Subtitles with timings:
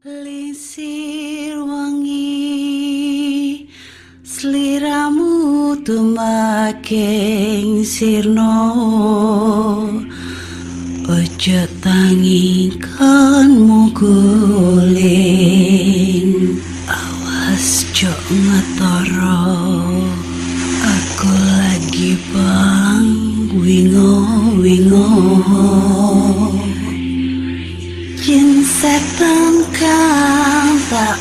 [0.00, 2.48] Lisir wangi
[4.24, 8.80] sliramu tumaking sirno
[11.04, 15.04] Ojo tangi kan mukulin
[16.88, 19.59] Awas jok ngetorok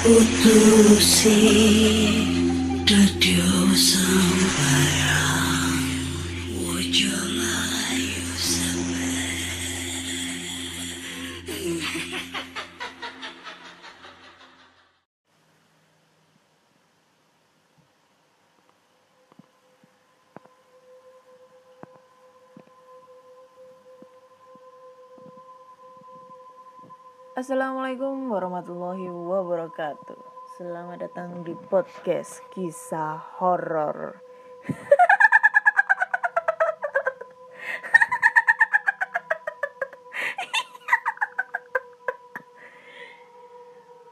[0.09, 1.29] tak
[27.39, 30.19] Assalamualaikum warahmatullahi wabarakatuh.
[30.59, 34.19] Selamat datang di podcast kisah horor.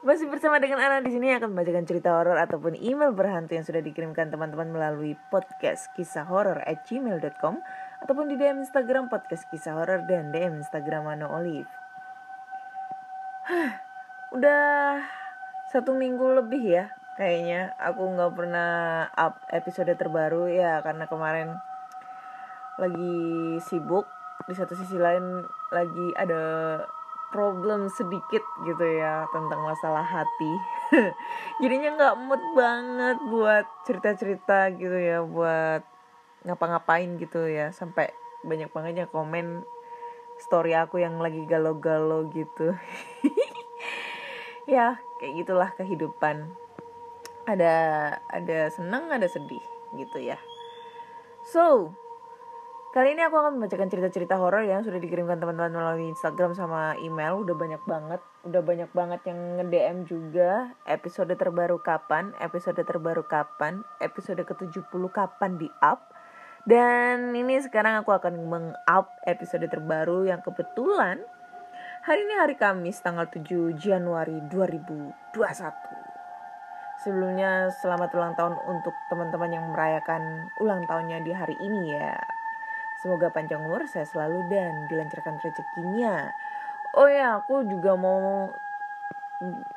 [0.07, 3.83] Masih bersama dengan Ana di sini akan membacakan cerita horor ataupun email berhantu yang sudah
[3.83, 7.59] dikirimkan teman-teman melalui podcast kisah horor at gmail.com
[8.07, 11.67] ataupun di DM Instagram podcast kisah horor dan DM Instagram Mano Olive.
[14.35, 14.99] udah
[15.71, 17.75] satu minggu lebih ya kayaknya.
[17.79, 18.71] Aku nggak pernah
[19.15, 21.55] up episode terbaru ya karena kemarin
[22.79, 24.07] lagi sibuk.
[24.47, 26.79] Di satu sisi lain lagi ada
[27.27, 30.53] problem sedikit gitu ya tentang masalah hati.
[31.63, 35.83] Jadinya nggak mood banget buat cerita-cerita gitu ya buat
[36.47, 37.71] ngapa-ngapain gitu ya.
[37.75, 38.11] Sampai
[38.47, 39.67] banyak banget yang komen
[40.38, 42.73] story aku yang lagi galau-galau gitu.
[44.67, 46.52] Ya kayak gitulah kehidupan.
[47.47, 47.75] Ada
[48.27, 49.63] ada senang ada sedih
[49.95, 50.35] gitu ya.
[51.48, 51.95] So
[52.92, 57.39] kali ini aku akan membacakan cerita-cerita horor yang sudah dikirimkan teman-teman melalui Instagram sama email.
[57.39, 60.75] Udah banyak banget udah banyak banget yang nge-DM juga.
[60.83, 62.36] Episode terbaru kapan?
[62.43, 63.87] Episode terbaru kapan?
[64.04, 66.17] Episode ke-70 kapan di up
[66.67, 71.23] dan ini sekarang aku akan meng-up episode terbaru yang kebetulan
[72.08, 75.36] Hari ini hari Kamis tanggal 7 Januari 2021.
[77.04, 82.16] Sebelumnya selamat ulang tahun untuk teman-teman yang merayakan ulang tahunnya di hari ini ya.
[83.04, 86.32] Semoga panjang umur, saya selalu dan dilancarkan rezekinya.
[86.95, 88.48] Oh ya, aku juga mau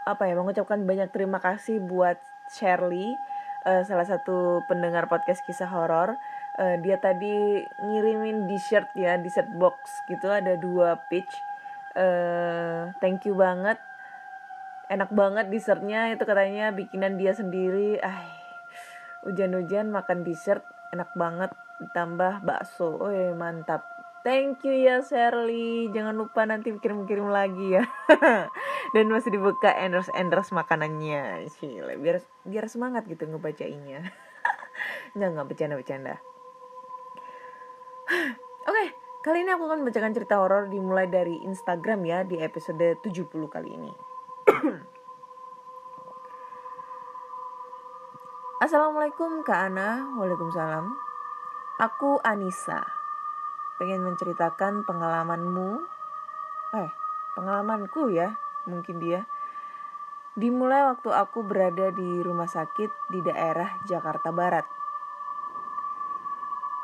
[0.06, 3.18] apa ya mengucapkan banyak terima kasih buat Shirley,
[3.66, 6.14] uh, salah satu pendengar podcast kisah horor.
[6.60, 9.80] Uh, dia tadi ngirimin t-shirt ya, t-shirt box
[10.12, 11.32] gitu ada dua pitch.
[11.96, 13.80] Uh, thank you banget.
[14.92, 17.96] Enak banget dessertnya itu katanya bikinan dia sendiri.
[18.04, 18.28] Ah
[19.24, 20.60] hujan-hujan makan dessert
[20.92, 21.48] enak banget.
[21.80, 23.88] Ditambah bakso oh ya mantap.
[24.20, 27.88] Thank you ya Shirley Jangan lupa nanti kirim-kirim lagi ya.
[28.92, 31.48] Dan masih dibuka endorse-endorse makanannya.
[31.56, 34.12] Cile, biar biar semangat gitu ngebacainnya.
[35.16, 36.20] Nggak, nggak bercanda-bercanda
[38.10, 38.34] Oke,
[38.66, 38.90] okay,
[39.22, 43.70] Kali ini aku akan membacakan cerita horor dimulai dari Instagram ya di episode 70 kali
[43.70, 43.94] ini.
[48.66, 50.90] Assalamualaikum Kak Ana, Waalaikumsalam.
[51.78, 52.82] Aku Anissa.
[53.78, 55.78] Pengen menceritakan pengalamanmu.
[56.82, 56.90] Eh,
[57.38, 58.34] pengalamanku ya,
[58.66, 59.30] mungkin dia.
[60.34, 64.80] Dimulai waktu aku berada di rumah sakit di daerah Jakarta Barat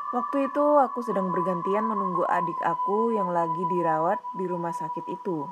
[0.07, 5.43] Waktu itu aku sedang bergantian menunggu adik aku yang lagi dirawat di rumah sakit itu.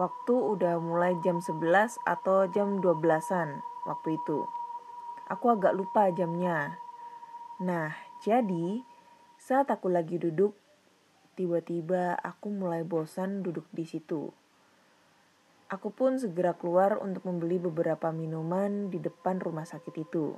[0.00, 4.48] Waktu udah mulai jam 11 atau jam 12-an waktu itu.
[5.28, 6.80] Aku agak lupa jamnya.
[7.60, 7.92] Nah,
[8.24, 8.80] jadi
[9.36, 10.56] saat aku lagi duduk,
[11.36, 14.32] tiba-tiba aku mulai bosan duduk di situ.
[15.68, 20.32] Aku pun segera keluar untuk membeli beberapa minuman di depan rumah sakit itu.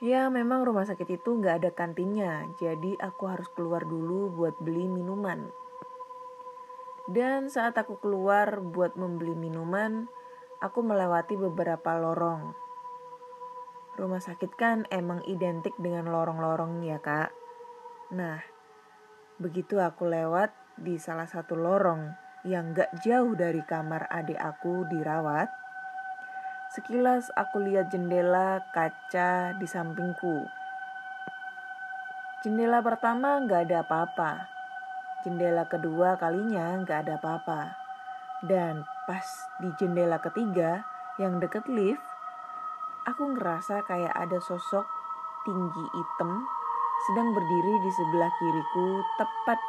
[0.00, 4.88] Ya memang rumah sakit itu nggak ada kantinnya, jadi aku harus keluar dulu buat beli
[4.88, 5.52] minuman.
[7.04, 10.08] Dan saat aku keluar buat membeli minuman,
[10.64, 12.56] aku melewati beberapa lorong.
[14.00, 17.36] Rumah sakit kan emang identik dengan lorong-lorong ya kak.
[18.16, 18.40] Nah,
[19.36, 22.08] begitu aku lewat di salah satu lorong
[22.48, 25.59] yang gak jauh dari kamar adik aku dirawat,
[26.80, 30.48] Sekilas aku lihat jendela kaca di sampingku.
[32.40, 34.48] Jendela pertama nggak ada apa-apa.
[35.20, 37.76] Jendela kedua kalinya nggak ada apa-apa.
[38.40, 39.28] Dan pas
[39.60, 40.80] di jendela ketiga
[41.20, 42.00] yang deket lift,
[43.04, 44.88] aku ngerasa kayak ada sosok
[45.44, 46.32] tinggi hitam
[47.04, 49.60] sedang berdiri di sebelah kiriku tepat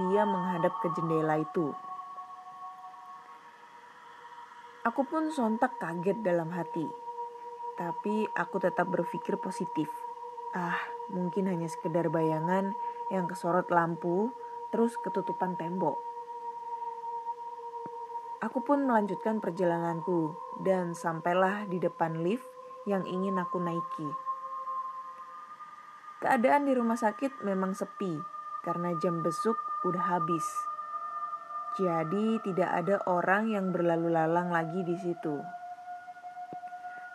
[0.00, 1.76] dia menghadap ke jendela itu.
[4.88, 6.88] Aku pun sontak kaget dalam hati.
[7.76, 9.92] Tapi aku tetap berpikir positif.
[10.56, 10.80] Ah,
[11.12, 12.72] mungkin hanya sekedar bayangan
[13.12, 14.32] yang kesorot lampu
[14.72, 16.00] terus ketutupan tembok.
[18.40, 20.32] Aku pun melanjutkan perjalananku
[20.64, 22.48] dan sampailah di depan lift
[22.88, 24.08] yang ingin aku naiki.
[26.24, 28.16] Keadaan di rumah sakit memang sepi
[28.64, 30.48] karena jam besuk udah habis.
[31.78, 35.38] Jadi tidak ada orang yang berlalu lalang lagi di situ.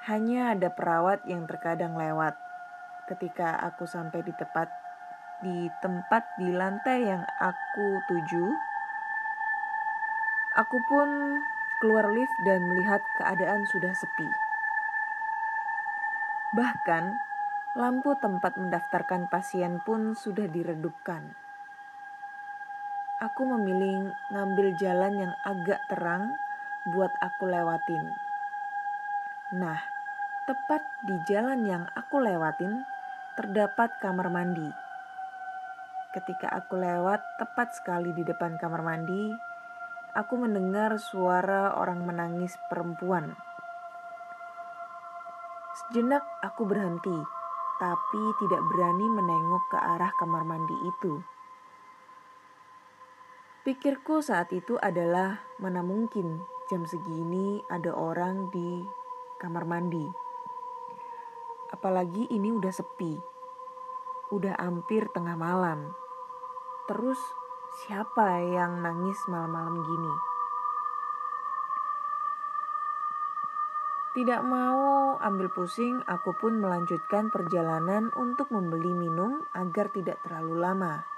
[0.08, 2.40] Hanya ada perawat yang terkadang lewat.
[3.12, 4.72] Ketika aku sampai di tempat
[5.44, 8.46] di tempat di lantai yang aku tuju,
[10.56, 11.12] aku pun
[11.84, 14.32] keluar lift dan melihat keadaan sudah sepi.
[16.56, 17.04] Bahkan
[17.76, 21.43] lampu tempat mendaftarkan pasien pun sudah diredupkan
[23.24, 26.36] aku memilih ngambil jalan yang agak terang
[26.84, 28.12] buat aku lewatin.
[29.56, 29.80] Nah,
[30.44, 32.84] tepat di jalan yang aku lewatin
[33.40, 34.68] terdapat kamar mandi.
[36.12, 39.32] Ketika aku lewat tepat sekali di depan kamar mandi,
[40.20, 43.32] aku mendengar suara orang menangis perempuan.
[45.74, 47.18] Sejenak aku berhenti,
[47.80, 51.33] tapi tidak berani menengok ke arah kamar mandi itu.
[53.64, 58.84] Pikirku saat itu adalah mana mungkin jam segini ada orang di
[59.40, 60.04] kamar mandi.
[61.72, 63.16] Apalagi ini udah sepi.
[64.36, 65.96] Udah hampir tengah malam.
[66.92, 67.16] Terus
[67.80, 70.14] siapa yang nangis malam-malam gini?
[74.12, 81.13] Tidak mau ambil pusing, aku pun melanjutkan perjalanan untuk membeli minum agar tidak terlalu lama.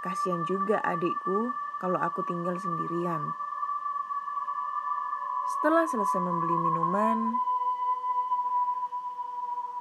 [0.00, 3.20] Kasihan juga adikku kalau aku tinggal sendirian.
[5.56, 7.36] Setelah selesai membeli minuman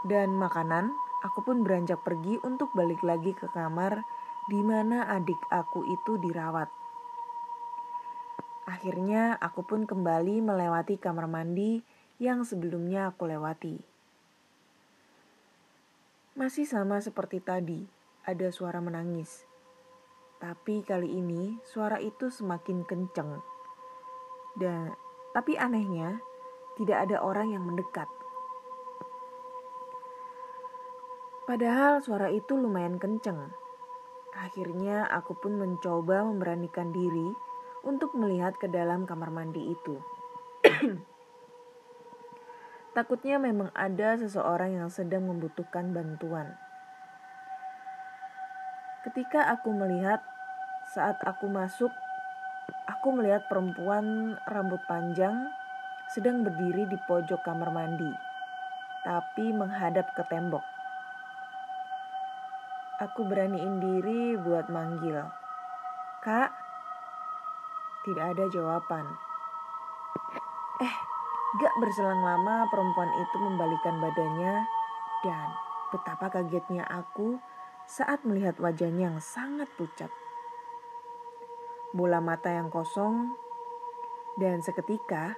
[0.04, 4.04] dan makanan, aku pun beranjak pergi untuk balik lagi ke kamar
[4.48, 6.68] di mana adik aku itu dirawat.
[8.70, 11.82] Akhirnya aku pun kembali melewati kamar mandi
[12.20, 13.76] yang sebelumnya aku lewati.
[16.38, 17.84] Masih sama seperti tadi,
[18.24, 19.49] ada suara menangis.
[20.40, 23.44] Tapi kali ini suara itu semakin kencang.
[24.56, 24.96] Dan
[25.36, 26.24] tapi anehnya
[26.80, 28.08] tidak ada orang yang mendekat.
[31.44, 33.52] Padahal suara itu lumayan kencang.
[34.40, 37.36] Akhirnya aku pun mencoba memberanikan diri
[37.84, 40.00] untuk melihat ke dalam kamar mandi itu.
[42.96, 46.56] Takutnya memang ada seseorang yang sedang membutuhkan bantuan.
[49.10, 50.22] Ketika aku melihat
[50.86, 51.90] saat aku masuk,
[52.86, 55.50] aku melihat perempuan rambut panjang
[56.14, 58.14] sedang berdiri di pojok kamar mandi,
[59.02, 60.62] tapi menghadap ke tembok.
[63.02, 65.26] Aku beraniin diri buat manggil.
[66.22, 66.54] Kak,
[68.06, 69.10] tidak ada jawaban.
[70.86, 70.96] Eh,
[71.58, 74.70] gak berselang lama perempuan itu membalikan badannya
[75.26, 75.50] dan
[75.90, 77.42] betapa kagetnya aku
[77.90, 80.14] saat melihat wajahnya yang sangat pucat.
[81.90, 83.34] Bola mata yang kosong,
[84.38, 85.34] dan seketika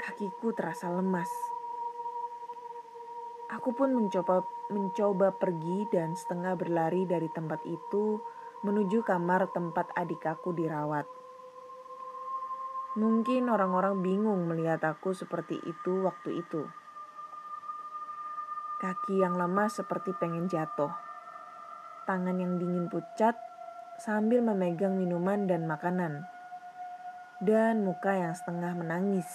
[0.00, 1.28] kakiku terasa lemas.
[3.52, 8.24] Aku pun mencoba mencoba pergi dan setengah berlari dari tempat itu
[8.64, 11.04] menuju kamar tempat adik aku dirawat.
[12.96, 16.64] Mungkin orang-orang bingung melihat aku seperti itu waktu itu.
[18.80, 21.11] Kaki yang lemas seperti pengen jatuh
[22.04, 23.38] tangan yang dingin pucat
[23.98, 26.26] sambil memegang minuman dan makanan,
[27.38, 29.28] dan muka yang setengah menangis.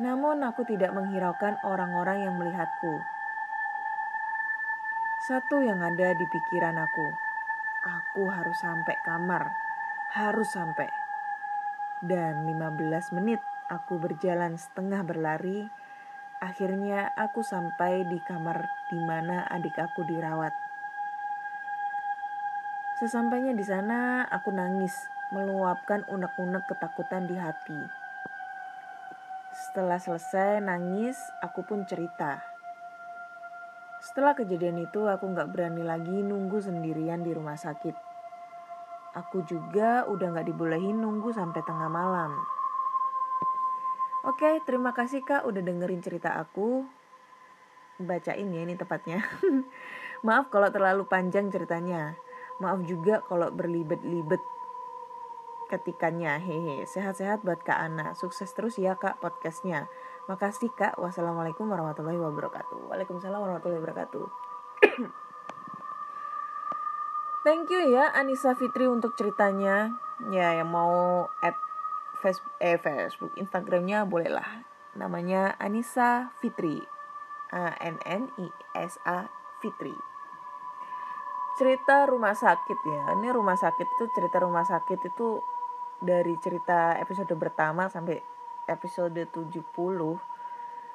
[0.00, 2.94] Namun aku tidak menghiraukan orang-orang yang melihatku.
[5.28, 7.06] Satu yang ada di pikiran aku,
[7.84, 9.52] aku harus sampai kamar,
[10.16, 10.88] harus sampai.
[12.00, 15.68] Dan 15 menit aku berjalan setengah berlari
[16.40, 20.50] Akhirnya aku sampai di kamar di mana adik aku dirawat.
[23.00, 24.92] Sesampainya di sana, aku nangis,
[25.32, 27.80] meluapkan unek-unek ketakutan di hati.
[29.56, 32.42] Setelah selesai nangis, aku pun cerita.
[34.04, 37.94] Setelah kejadian itu, aku gak berani lagi nunggu sendirian di rumah sakit.
[39.16, 42.36] Aku juga udah gak dibolehin nunggu sampai tengah malam.
[44.28, 46.84] Oke, terima kasih kak udah dengerin cerita aku.
[48.00, 49.20] Bacain ya ini tepatnya.
[50.26, 52.16] Maaf kalau terlalu panjang ceritanya.
[52.60, 54.40] Maaf juga kalau berlibet-libet
[55.70, 56.40] ketikannya.
[56.40, 58.16] Hehe, sehat-sehat buat Kak Ana.
[58.16, 59.86] Sukses terus ya Kak podcastnya.
[60.26, 60.98] Makasih Kak.
[60.98, 62.90] Wassalamualaikum warahmatullahi wabarakatuh.
[62.90, 64.26] Waalaikumsalam warahmatullahi wabarakatuh.
[67.46, 69.96] Thank you ya Anissa Fitri untuk ceritanya.
[70.28, 71.56] Ya yang mau add
[72.20, 74.68] Facebook, eh, Facebook Instagramnya bolehlah.
[74.92, 76.99] Namanya Anissa Fitri.
[77.50, 79.26] A N N I S A
[79.62, 79.94] Fitri.
[81.58, 83.02] Cerita rumah sakit ya.
[83.18, 85.28] Ini rumah sakit itu cerita rumah sakit itu
[86.00, 88.16] dari cerita episode pertama sampai
[88.70, 89.60] episode 70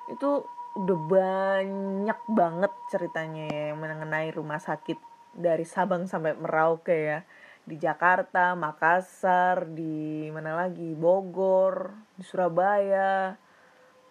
[0.10, 0.30] itu
[0.76, 4.98] udah banyak banget ceritanya ya mengenai rumah sakit
[5.36, 7.20] dari Sabang sampai Merauke ya
[7.66, 13.34] di Jakarta, Makassar, di mana lagi Bogor, di Surabaya,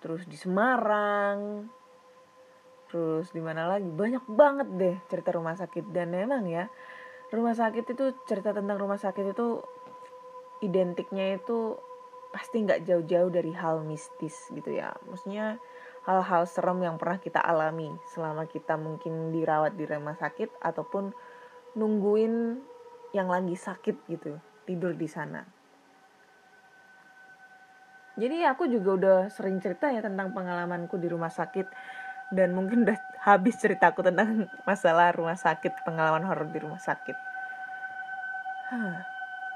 [0.02, 1.62] terus di Semarang,
[2.94, 3.90] terus di mana lagi?
[3.90, 5.90] Banyak banget deh cerita rumah sakit.
[5.90, 6.70] Dan memang ya
[7.34, 9.58] rumah sakit itu cerita tentang rumah sakit itu
[10.62, 11.74] identiknya itu
[12.30, 14.94] pasti nggak jauh-jauh dari hal mistis gitu ya.
[15.10, 15.58] Maksudnya
[16.06, 21.10] hal-hal serem yang pernah kita alami selama kita mungkin dirawat di rumah sakit ataupun
[21.74, 22.62] nungguin
[23.10, 25.42] yang lagi sakit gitu tidur di sana.
[28.14, 31.66] Jadi aku juga udah sering cerita ya tentang pengalamanku di rumah sakit
[32.34, 37.16] dan mungkin udah habis ceritaku tentang masalah rumah sakit, pengalaman horor di rumah sakit.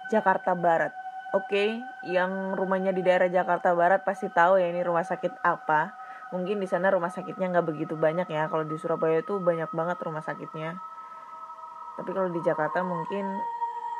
[0.08, 0.94] Jakarta Barat.
[1.36, 1.68] Oke, okay,
[2.08, 5.92] yang rumahnya di daerah Jakarta Barat pasti tahu ya ini rumah sakit apa.
[6.32, 8.48] Mungkin di sana rumah sakitnya nggak begitu banyak ya.
[8.48, 10.80] Kalau di Surabaya itu banyak banget rumah sakitnya.
[12.00, 13.28] Tapi kalau di Jakarta mungkin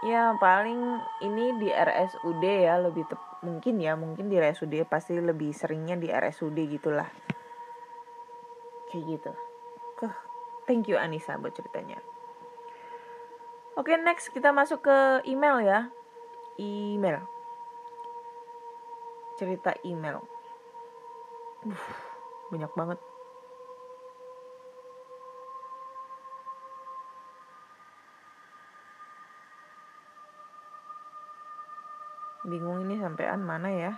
[0.09, 0.81] ya paling
[1.27, 6.09] ini di RSUD ya lebih tep, mungkin ya mungkin di RSUD pasti lebih seringnya di
[6.09, 7.09] RSUD gitulah
[8.89, 9.33] kayak gitu.
[10.69, 11.97] Thank you Anissa buat ceritanya.
[13.73, 15.81] Oke next kita masuk ke email ya.
[16.61, 17.25] Email.
[19.41, 20.21] Cerita email.
[21.65, 21.89] Uh
[22.53, 23.01] banyak banget.
[32.45, 33.93] Bingung ini sampean mana ya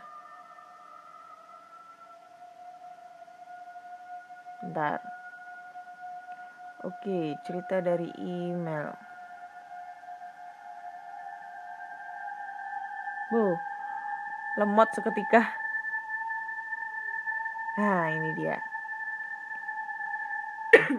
[4.61, 5.01] Bentar.
[6.85, 8.93] Oke, cerita dari email.
[13.31, 13.55] Bu,
[14.57, 15.45] lemot seketika.
[17.79, 18.59] Nah, ini dia.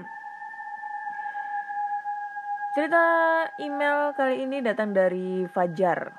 [2.77, 3.03] Cerita
[3.59, 6.13] email kali ini datang dari Fajar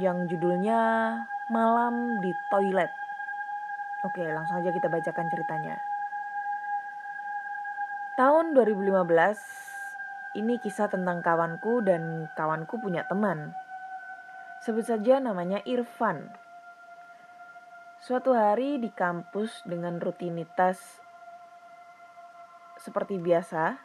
[0.00, 0.80] yang judulnya
[1.52, 2.88] Malam di Toilet.
[4.08, 5.91] Oke, langsung aja kita bacakan ceritanya.
[8.52, 13.56] Tahun 2015, ini kisah tentang kawanku dan kawanku punya teman.
[14.60, 16.28] Sebut saja namanya Irfan.
[18.04, 21.00] Suatu hari di kampus dengan rutinitas
[22.76, 23.80] seperti biasa,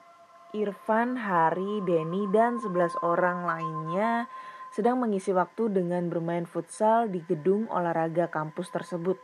[0.51, 4.27] Irfan, Hari, Denny, dan 11 orang lainnya
[4.75, 9.15] sedang mengisi waktu dengan bermain futsal di gedung olahraga kampus tersebut.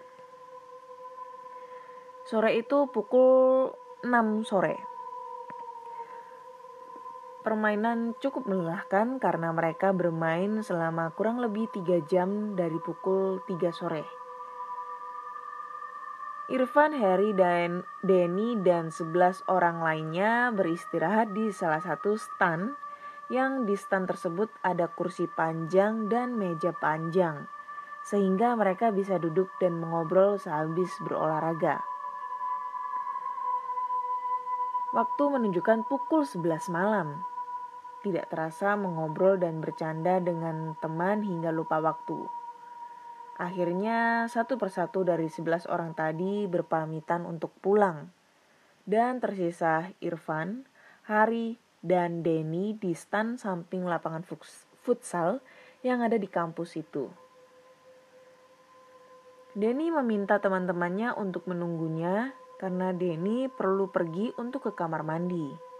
[2.31, 3.75] Sore itu pukul
[4.07, 4.92] 6 sore.
[7.43, 14.07] Permainan cukup melelahkan karena mereka bermain selama kurang lebih 3 jam dari pukul 3 sore.
[16.47, 22.79] Irfan, Harry, dan Denny dan 11 orang lainnya beristirahat di salah satu stand
[23.27, 27.47] yang di stand tersebut ada kursi panjang dan meja panjang
[28.03, 31.79] sehingga mereka bisa duduk dan mengobrol sehabis berolahraga.
[34.93, 37.32] Waktu menunjukkan pukul 11 malam.
[38.03, 42.27] Tidak terasa mengobrol dan bercanda dengan teman hingga lupa waktu.
[43.39, 48.11] Akhirnya satu persatu dari sebelas orang tadi berpamitan untuk pulang.
[48.83, 50.67] Dan tersisa Irfan,
[51.07, 54.27] Hari, dan Denny di stand samping lapangan
[54.83, 55.39] futsal
[55.83, 57.07] yang ada di kampus itu.
[59.53, 65.72] Denny meminta teman-temannya untuk menunggunya karena Denny perlu pergi untuk ke kamar mandi.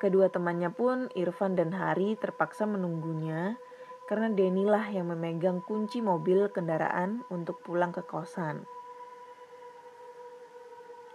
[0.00, 3.60] Kedua temannya pun, Irfan dan Hari, terpaksa menunggunya
[4.08, 8.64] karena Denny lah yang memegang kunci mobil kendaraan untuk pulang ke kosan.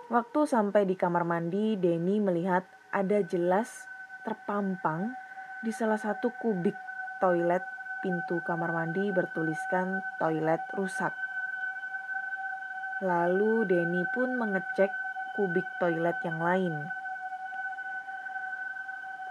[0.07, 2.63] Waktu sampai di kamar mandi, Denny melihat
[2.93, 3.89] ada jelas
[4.23, 5.11] terpampang
[5.65, 6.77] Di salah satu kubik
[7.17, 7.65] toilet
[8.05, 11.09] pintu kamar mandi bertuliskan toilet rusak.
[13.01, 14.93] Lalu Denny pun mengecek
[15.33, 16.85] kubik toilet yang lain.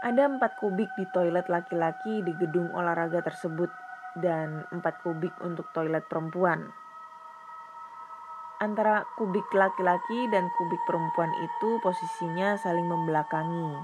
[0.05, 3.73] Ada empat kubik di toilet laki-laki di gedung olahraga tersebut
[4.21, 6.69] dan empat kubik untuk toilet perempuan.
[8.61, 13.81] Antara kubik laki-laki dan kubik perempuan itu posisinya saling membelakangi.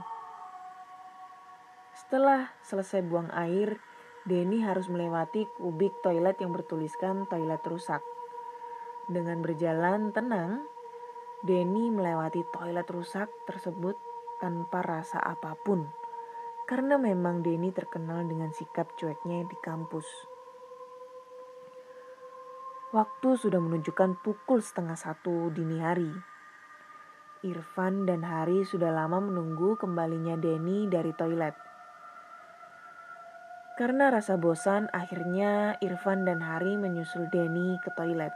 [1.96, 3.80] Setelah selesai buang air,
[4.28, 8.04] Denny harus melewati kubik toilet yang bertuliskan toilet rusak.
[9.08, 10.68] Dengan berjalan tenang,
[11.48, 13.96] Denny melewati toilet rusak tersebut
[14.36, 15.99] tanpa rasa apa pun.
[16.70, 20.06] Karena memang Denny terkenal dengan sikap cueknya di kampus.
[22.94, 26.14] Waktu sudah menunjukkan pukul setengah satu dini hari.
[27.42, 31.58] Irfan dan Hari sudah lama menunggu kembalinya Denny dari toilet.
[33.74, 38.30] Karena rasa bosan, akhirnya Irfan dan Hari menyusul Denny ke toilet.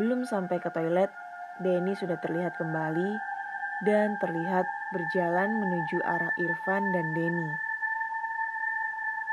[0.00, 1.12] Belum sampai ke toilet,
[1.60, 3.35] Denny sudah terlihat kembali
[3.84, 4.64] dan terlihat
[4.94, 7.52] berjalan menuju arah Irfan dan Denny.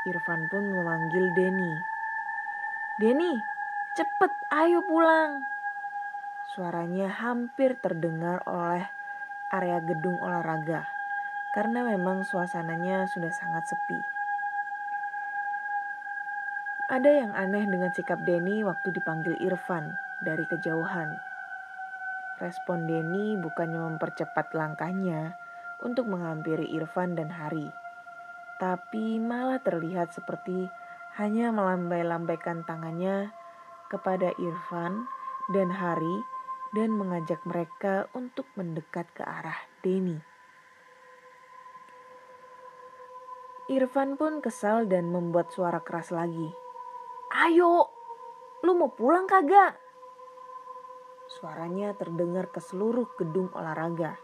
[0.04, 1.72] Irfan pun memanggil Denny.
[3.00, 3.40] Denny,
[3.96, 5.40] cepet, ayo pulang.
[6.52, 8.84] Suaranya hampir terdengar oleh
[9.48, 10.84] area gedung olahraga
[11.54, 13.98] karena memang suasananya sudah sangat sepi.
[16.84, 21.33] Ada yang aneh dengan sikap Denny waktu dipanggil Irfan dari kejauhan.
[22.44, 25.32] Respon Denny bukannya mempercepat langkahnya
[25.80, 27.72] untuk menghampiri Irfan dan Hari,
[28.60, 30.68] tapi malah terlihat seperti
[31.16, 33.32] hanya melambai-lambaikan tangannya
[33.88, 35.08] kepada Irfan
[35.56, 36.16] dan Hari
[36.76, 40.20] dan mengajak mereka untuk mendekat ke arah Denny.
[43.72, 46.52] Irfan pun kesal dan membuat suara keras lagi.
[47.32, 47.88] Ayo,
[48.60, 49.83] lu mau pulang kagak?
[51.34, 54.14] Suaranya terdengar ke seluruh gedung olahraga.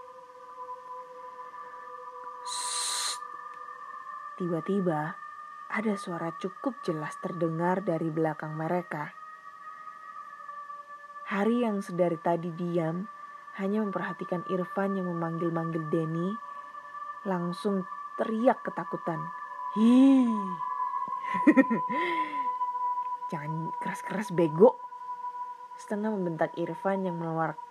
[4.38, 5.18] Tiba-tiba
[5.74, 9.10] ada suara cukup jelas terdengar dari belakang mereka.
[11.26, 13.02] Hari yang sedari tadi diam
[13.58, 16.30] hanya memperhatikan Irfan yang memanggil-manggil Denny
[17.26, 17.90] langsung
[18.22, 19.18] teriak ketakutan.
[19.74, 20.30] Hi.
[23.34, 24.89] Jangan keras-keras bego
[25.90, 27.18] setengah membentak Irfan yang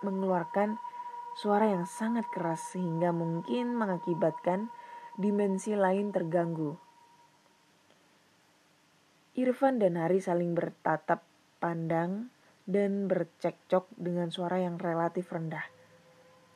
[0.04, 0.76] mengeluarkan
[1.32, 4.68] suara yang sangat keras sehingga mungkin mengakibatkan
[5.16, 6.76] dimensi lain terganggu.
[9.40, 11.24] Irfan dan Hari saling bertatap
[11.64, 12.28] pandang
[12.68, 15.64] dan bercekcok dengan suara yang relatif rendah.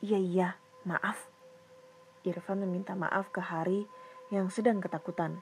[0.05, 0.49] Iya iya,
[0.85, 1.17] maaf.
[2.29, 3.89] Irfan meminta maaf ke Hari
[4.29, 5.41] yang sedang ketakutan.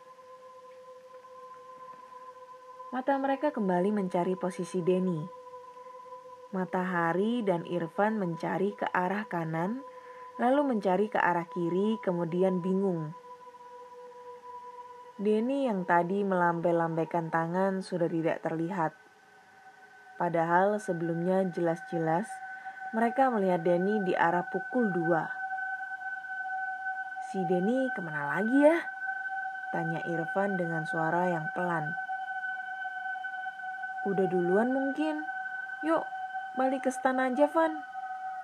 [2.96, 5.43] Mata mereka kembali mencari posisi Denny
[6.54, 9.82] Matahari dan Irfan mencari ke arah kanan,
[10.38, 13.18] lalu mencari ke arah kiri, kemudian bingung.
[15.18, 18.94] Denny yang tadi melambai-lambaikan tangan sudah tidak terlihat.
[20.22, 22.30] Padahal sebelumnya jelas-jelas
[22.94, 27.34] mereka melihat Denny di arah pukul 2.
[27.34, 28.78] Si Denny ke mana lagi ya?
[29.74, 31.98] Tanya Irfan dengan suara yang pelan.
[34.06, 35.26] Udah duluan mungkin.
[35.82, 36.13] Yuk
[36.54, 37.82] Balik ke stan aja, Van.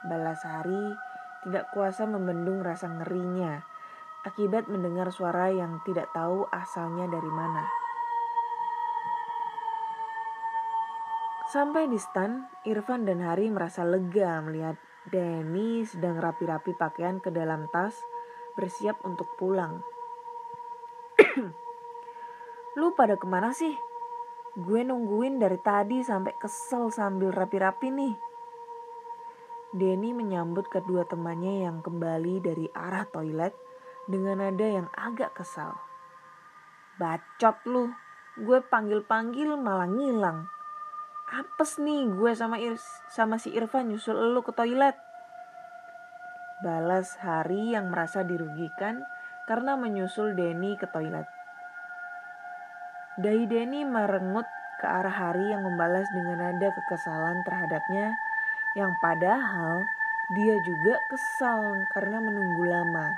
[0.02, 0.98] Balas Hari
[1.45, 3.62] tidak kuasa membendung rasa ngerinya
[4.26, 7.63] akibat mendengar suara yang tidak tahu asalnya dari mana.
[11.54, 17.69] Sampai di stan, Irfan dan Hari merasa lega melihat Denny sedang rapi-rapi pakaian ke dalam
[17.69, 17.93] tas,
[18.58, 19.86] bersiap untuk pulang.
[22.78, 23.88] Lu pada ke mana sih?
[24.60, 28.15] Gue nungguin dari tadi sampai kesel sambil rapi-rapi nih.
[29.72, 33.56] Denny menyambut kedua temannya yang kembali dari arah toilet
[34.04, 35.80] dengan nada yang agak kesal.
[37.00, 37.88] Bacot lu,
[38.36, 40.52] gue panggil-panggil malah ngilang.
[41.32, 42.76] Apes nih gue sama Ir
[43.15, 45.00] sama si Irfan nyusul lu ke toilet.
[46.60, 49.08] Balas Hari yang merasa dirugikan
[49.48, 51.38] karena menyusul Denny ke toilet.
[53.19, 54.47] Dahi Denny merengut
[54.79, 58.15] ke arah Hari yang membalas dengan nada kekesalan terhadapnya
[58.79, 59.84] yang padahal
[60.32, 63.12] dia juga kesal karena menunggu lama.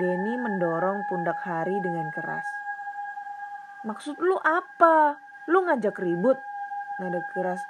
[0.00, 2.48] Denny mendorong pundak Hari dengan keras.
[3.84, 5.20] Maksud lu apa?
[5.52, 6.40] Lu ngajak ribut?
[6.96, 7.60] Nada keras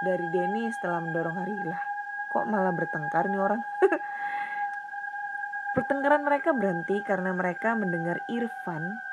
[0.00, 1.84] dari Denny setelah mendorong Hari lah.
[2.32, 3.60] Kok malah bertengkar nih orang?
[5.76, 9.04] Pertengkaran mereka berhenti karena mereka mendengar Irfan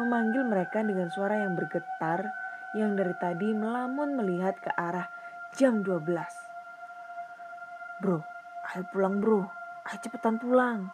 [0.00, 2.32] memanggil mereka dengan suara yang bergetar
[2.72, 5.08] yang dari tadi melamun melihat ke arah
[5.52, 6.08] jam 12.
[8.00, 8.24] Bro,
[8.72, 9.44] ayo pulang bro,
[9.84, 10.88] ayo cepetan pulang.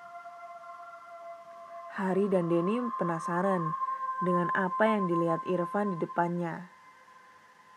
[1.94, 3.62] Hari dan Denny penasaran
[4.22, 6.66] dengan apa yang dilihat Irfan di depannya.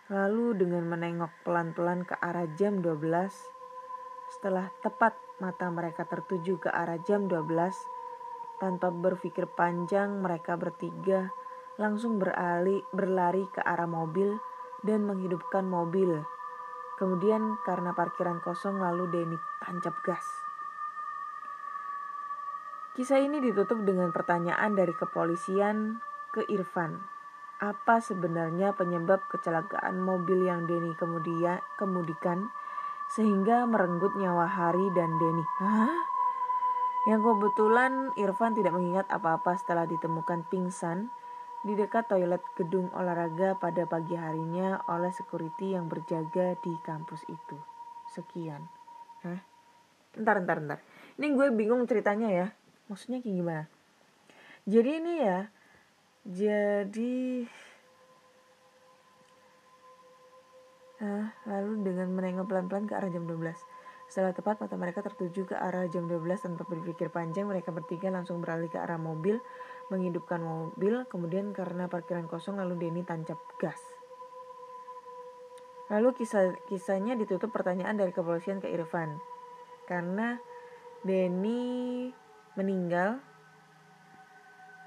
[0.10, 2.98] Lalu dengan menengok pelan-pelan ke arah jam 12,
[4.38, 7.46] setelah tepat mata mereka tertuju ke arah jam 12,
[8.62, 11.34] tanpa berpikir panjang mereka bertiga
[11.82, 14.38] langsung beralih berlari ke arah mobil
[14.86, 16.22] dan menghidupkan mobil.
[17.02, 20.26] Kemudian karena parkiran kosong lalu Denny tancap gas.
[22.94, 25.98] Kisah ini ditutup dengan pertanyaan dari kepolisian
[26.30, 27.02] ke Irfan.
[27.58, 32.54] Apa sebenarnya penyebab kecelakaan mobil yang Denny kemudian kemudikan
[33.18, 35.46] sehingga merenggut nyawa Hari dan Denny?
[35.58, 36.11] Hah?
[37.10, 41.10] Yang kebetulan Irfan tidak mengingat apa-apa setelah ditemukan pingsan
[41.66, 47.58] di dekat toilet gedung olahraga pada pagi harinya oleh security yang berjaga di kampus itu.
[48.14, 48.66] Sekian.
[49.26, 49.42] Hah?
[50.18, 50.80] Ntar, ntar, ntar.
[51.18, 52.48] Ini gue bingung ceritanya ya
[52.92, 53.64] maksudnya kayak gimana
[54.68, 55.40] jadi ini ya
[56.28, 57.16] jadi
[61.00, 63.56] nah, lalu dengan menengok pelan-pelan ke arah jam 12
[64.12, 68.44] setelah tepat mata mereka tertuju ke arah jam 12 tanpa berpikir panjang mereka bertiga langsung
[68.44, 69.40] beralih ke arah mobil
[69.88, 73.80] menghidupkan mobil kemudian karena parkiran kosong lalu Denny tancap gas
[75.92, 79.20] Lalu kisah kisahnya ditutup pertanyaan dari kepolisian ke Irfan.
[79.84, 80.40] Karena
[81.04, 82.08] Denny
[82.56, 83.20] meninggal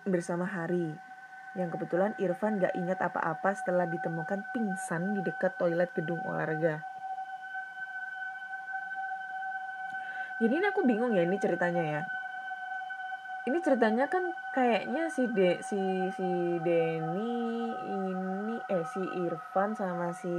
[0.08, 0.96] bersama Hari
[1.60, 6.80] yang kebetulan Irfan gak ingat apa-apa setelah ditemukan pingsan di dekat toilet gedung olahraga.
[10.42, 12.02] Jadi ini aku bingung ya ini ceritanya ya.
[13.44, 14.24] Ini ceritanya kan
[14.56, 15.78] kayaknya si De, si
[16.16, 16.28] si
[16.64, 20.32] Denny ini eh si Irfan sama si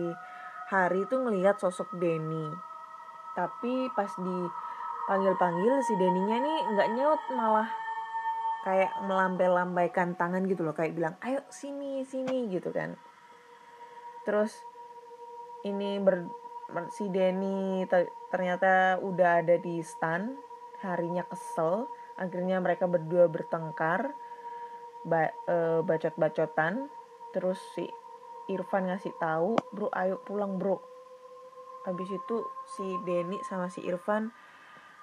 [0.65, 2.49] Hari itu ngelihat sosok Denny.
[3.37, 4.37] Tapi pas di
[5.05, 7.69] panggil-panggil si Deninya nih nggak nyaut malah
[8.65, 12.97] kayak melambai-lambaikan tangan gitu loh kayak bilang ayo sini sini gitu kan
[14.25, 14.57] terus
[15.61, 16.25] ini ber,
[16.89, 17.85] si Denny
[18.35, 20.35] ternyata udah ada di stand
[20.83, 21.87] harinya kesel
[22.19, 24.11] akhirnya mereka berdua bertengkar
[25.07, 26.91] ba, e, bacot-bacotan.
[27.31, 27.87] Terus si
[28.51, 30.83] Irfan ngasih tahu bro ayo pulang bro.
[31.87, 32.43] Habis itu
[32.75, 34.35] si Denny sama si Irfan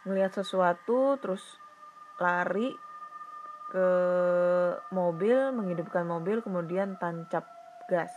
[0.05, 1.41] ngelihat sesuatu terus
[2.21, 2.69] lari
[3.73, 3.89] ke
[4.93, 7.49] mobil menghidupkan mobil kemudian tancap
[7.89, 8.13] gas.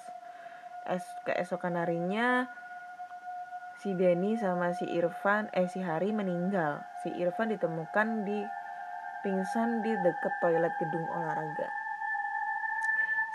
[0.85, 2.45] Es keesokan harinya
[3.85, 8.41] si Denny sama si Irfan eh si Hari meninggal si Irfan ditemukan di
[9.21, 11.69] pingsan di deket toilet gedung olahraga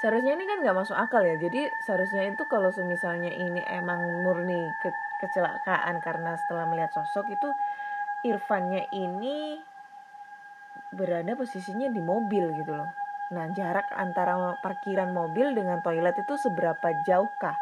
[0.02, 4.58] seharusnya ini kan nggak masuk akal ya jadi seharusnya itu kalau semisalnya ini emang murni
[4.82, 4.90] ke
[5.22, 7.46] kecelakaan karena setelah melihat sosok itu
[8.26, 9.54] Irfannya ini
[10.92, 12.92] berada posisinya di mobil gitu loh.
[13.32, 17.56] Nah, jarak antara parkiran mobil dengan toilet itu seberapa jauhkah?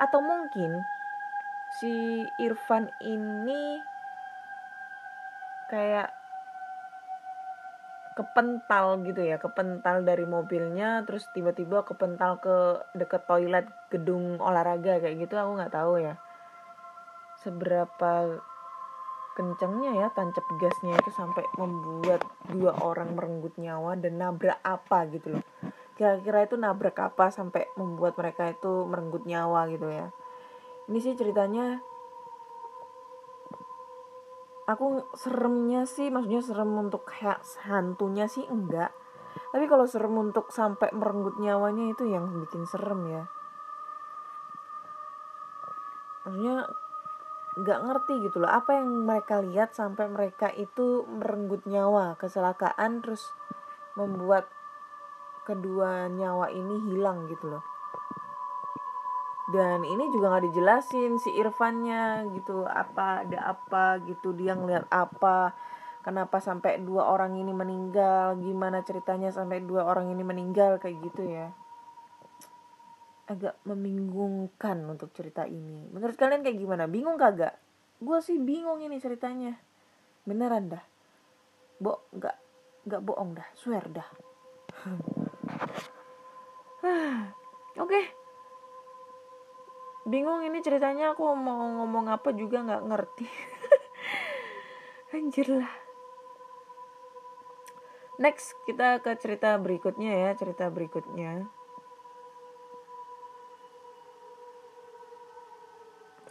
[0.00, 0.80] Atau mungkin
[1.68, 3.84] si Irfan ini
[5.68, 6.12] kayak
[8.16, 15.22] kepental gitu ya, kepental dari mobilnya terus tiba-tiba kepental ke deket toilet gedung olahraga kayak
[15.22, 16.18] gitu aku nggak tahu ya.
[17.38, 18.42] Seberapa
[19.38, 25.38] kencengnya ya tancap gasnya itu sampai membuat dua orang merenggut nyawa dan nabrak apa gitu
[25.38, 25.44] loh
[25.94, 30.10] kira-kira itu nabrak apa sampai membuat mereka itu merenggut nyawa gitu ya
[30.88, 31.84] ini sih ceritanya
[34.68, 37.08] aku seremnya sih maksudnya serem untuk
[37.64, 38.92] hantunya sih enggak.
[39.48, 43.24] Tapi kalau serem untuk sampai merenggut nyawanya itu yang bikin serem ya.
[46.24, 46.68] Maksudnya
[47.58, 53.34] nggak ngerti gitu loh apa yang mereka lihat sampai mereka itu merenggut nyawa kecelakaan terus
[53.98, 54.46] membuat
[55.42, 57.77] kedua nyawa ini hilang gitu loh
[59.48, 65.56] dan ini juga nggak dijelasin si Irfannya gitu apa ada apa gitu dia ngeliat apa
[66.04, 71.24] kenapa sampai dua orang ini meninggal gimana ceritanya sampai dua orang ini meninggal kayak gitu
[71.24, 71.48] ya
[73.28, 75.84] agak membingungkan untuk cerita ini.
[75.92, 76.88] Menurut kalian kayak gimana?
[76.88, 77.60] Bingung kagak?
[78.00, 79.52] Gue sih bingung ini ceritanya.
[80.24, 80.80] Beneran dah.
[81.76, 82.36] Bo, nggak
[82.88, 84.08] nggak bohong dah, swear dah.
[87.76, 87.84] Oke.
[87.84, 88.17] Okay.
[90.08, 93.26] Bingung ini ceritanya aku mau ngomong apa juga nggak ngerti.
[95.14, 95.88] Anjir lah.
[98.18, 101.46] next kita ke cerita berikutnya ya cerita berikutnya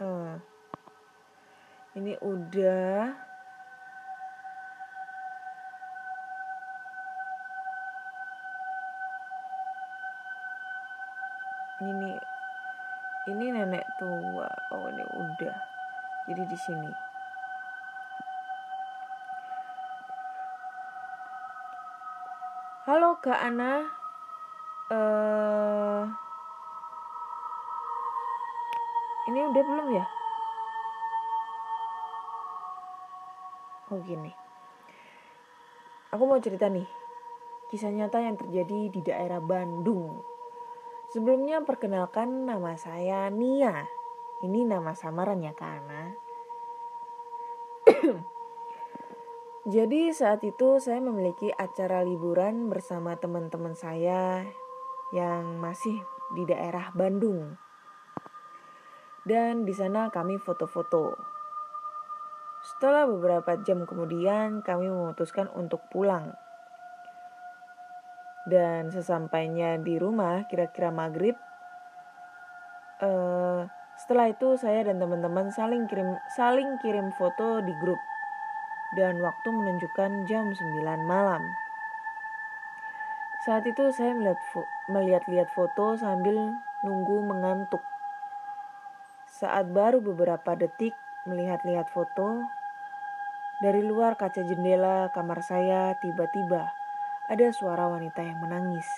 [0.04, 0.36] uh,
[1.96, 3.16] ini udah
[11.78, 12.37] ini
[13.28, 14.48] ini nenek tua.
[14.72, 15.56] Oh ini udah.
[16.24, 16.92] Jadi di sini.
[22.88, 23.84] Halo kak Ana.
[24.88, 26.08] Uh,
[29.28, 30.06] ini udah belum ya?
[33.92, 34.32] Oh gini.
[36.16, 36.88] Aku mau cerita nih.
[37.68, 40.24] Kisah nyata yang terjadi di daerah Bandung
[41.08, 43.88] Sebelumnya perkenalkan nama saya Nia.
[44.44, 46.12] Ini nama samaran ya karena.
[49.72, 54.44] Jadi saat itu saya memiliki acara liburan bersama teman-teman saya
[55.08, 55.96] yang masih
[56.36, 57.56] di daerah Bandung.
[59.24, 61.16] Dan di sana kami foto-foto.
[62.68, 66.36] Setelah beberapa jam kemudian kami memutuskan untuk pulang
[68.48, 71.36] dan sesampainya di rumah kira-kira maghrib
[73.02, 77.98] uh, setelah itu saya dan teman-teman saling kirim saling kirim foto di grup.
[78.94, 80.56] Dan waktu menunjukkan jam 9
[81.04, 81.44] malam.
[83.44, 84.40] Saat itu saya melihat
[84.88, 86.56] melihat-lihat foto sambil
[86.86, 87.84] nunggu mengantuk.
[89.28, 90.96] Saat baru beberapa detik
[91.28, 92.48] melihat-lihat foto
[93.60, 96.77] dari luar kaca jendela kamar saya tiba-tiba
[97.28, 98.88] ada suara wanita yang menangis.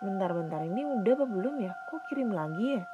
[0.00, 1.76] Bentar-bentar ini udah apa belum ya?
[1.92, 2.84] Kok kirim lagi ya?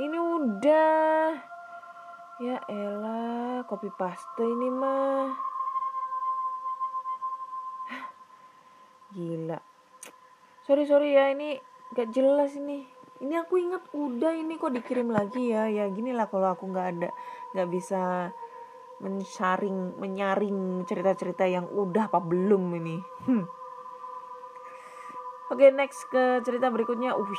[0.00, 1.36] Ini udah.
[2.40, 5.36] Ya elah, copy paste ini mah.
[9.12, 9.60] Gila.
[10.64, 11.60] Sorry sorry ya, ini
[11.92, 16.26] gak jelas ini ini aku ingat udah ini kok dikirim lagi ya ya gini lah
[16.26, 17.10] kalau aku nggak ada
[17.54, 18.34] nggak bisa
[18.98, 22.98] menyaring menyaring cerita-cerita yang udah apa belum ini
[23.30, 23.46] hmm.
[25.50, 27.32] oke okay, next ke cerita berikutnya uh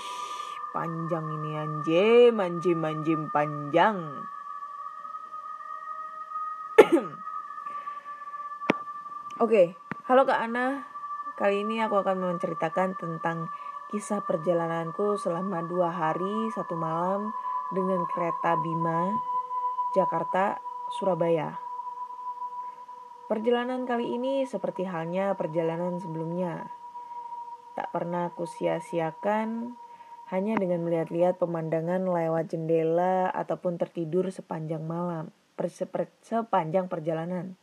[0.71, 4.23] panjang ini anjim anjim anjim panjang
[9.43, 9.75] oke okay.
[10.07, 10.87] halo kak Ana
[11.35, 13.51] kali ini aku akan menceritakan tentang
[13.93, 17.29] kisah perjalananku selama dua hari satu malam
[17.69, 19.13] dengan kereta Bima,
[19.93, 20.57] Jakarta,
[20.97, 21.61] Surabaya.
[23.29, 26.73] Perjalanan kali ini seperti halnya perjalanan sebelumnya.
[27.77, 29.77] Tak pernah aku sia-siakan
[30.33, 35.29] hanya dengan melihat-lihat pemandangan lewat jendela ataupun tertidur sepanjang malam,
[36.25, 37.53] sepanjang perjalanan.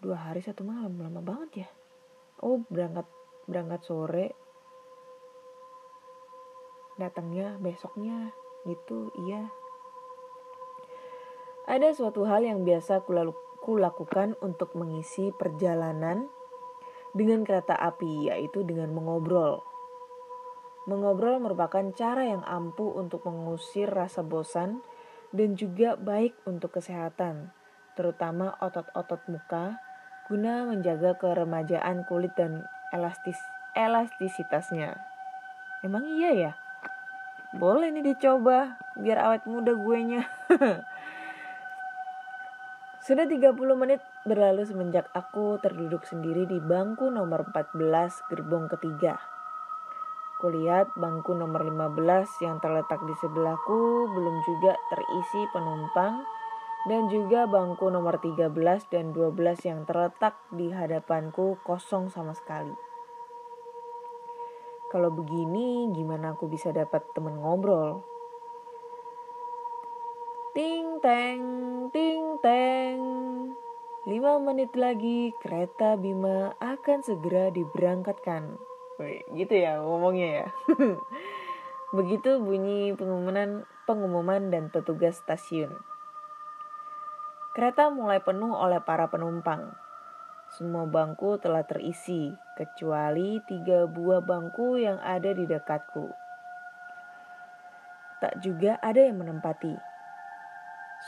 [0.00, 1.68] Dua hari satu malam, lama banget ya.
[2.40, 3.04] Oh berangkat
[3.44, 4.47] berangkat sore,
[6.98, 8.34] datangnya besoknya.
[8.66, 9.48] Gitu iya.
[11.64, 13.06] Ada suatu hal yang biasa
[13.62, 16.28] kulakukan untuk mengisi perjalanan
[17.16, 19.64] dengan kereta api yaitu dengan mengobrol.
[20.88, 24.80] Mengobrol merupakan cara yang ampuh untuk mengusir rasa bosan
[25.36, 27.52] dan juga baik untuk kesehatan
[27.98, 29.76] terutama otot-otot muka
[30.30, 32.62] guna menjaga keremajaan kulit dan
[32.94, 33.36] elastis
[33.74, 34.96] elastisitasnya.
[35.84, 36.52] Emang iya ya
[37.56, 40.22] boleh nih dicoba biar awet muda gue nya.
[43.08, 49.16] Sudah 30 menit berlalu semenjak aku terduduk sendiri di bangku nomor 14 gerbong ketiga.
[50.44, 56.20] Kulihat bangku nomor 15 yang terletak di sebelahku belum juga terisi penumpang
[56.86, 58.52] dan juga bangku nomor 13
[58.92, 59.34] dan 12
[59.64, 62.76] yang terletak di hadapanku kosong sama sekali.
[64.88, 68.00] Kalau begini, gimana aku bisa dapat temen ngobrol?
[70.56, 71.44] Ting teng,
[71.92, 73.00] ting teng.
[74.08, 78.56] Lima menit lagi kereta Bima akan segera diberangkatkan.
[78.96, 80.46] Wih, gitu ya ngomongnya ya.
[81.96, 85.76] Begitu bunyi pengumuman, pengumuman dan petugas stasiun.
[87.52, 89.76] Kereta mulai penuh oleh para penumpang.
[90.58, 96.10] Semua bangku telah terisi, kecuali tiga buah bangku yang ada di dekatku.
[98.18, 99.78] Tak juga ada yang menempati.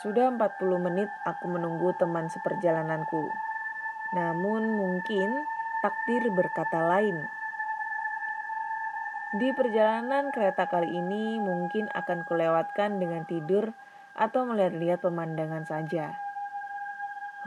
[0.06, 0.54] Sudah 40
[0.86, 3.26] menit aku menunggu teman seperjalananku.
[4.14, 5.42] Namun mungkin
[5.82, 7.18] takdir berkata lain.
[9.34, 13.74] Di perjalanan kereta kali ini mungkin akan kulewatkan dengan tidur
[14.14, 16.14] atau melihat-lihat pemandangan saja.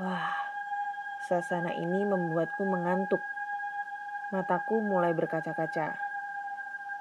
[0.04, 0.43] Wah,
[1.24, 3.24] suasana ini membuatku mengantuk.
[4.36, 5.96] Mataku mulai berkaca-kaca.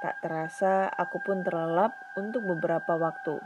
[0.03, 3.39] Tak terasa aku pun terlelap untuk beberapa waktu.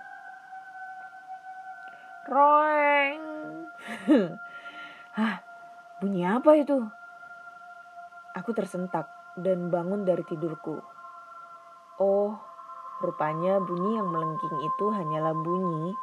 [2.28, 3.24] Roeng.
[5.16, 5.36] Hah,
[6.00, 6.80] bunyi apa itu?
[8.36, 10.80] Aku tersentak dan bangun dari tidurku.
[11.96, 12.36] Oh,
[13.00, 15.96] rupanya bunyi yang melengking itu hanyalah bunyi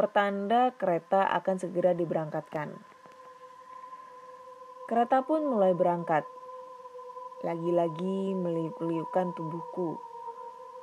[0.00, 2.89] pertanda kereta akan segera diberangkatkan.
[4.90, 6.26] Kereta pun mulai berangkat.
[7.46, 10.02] Lagi-lagi meliuk-liukan tubuhku,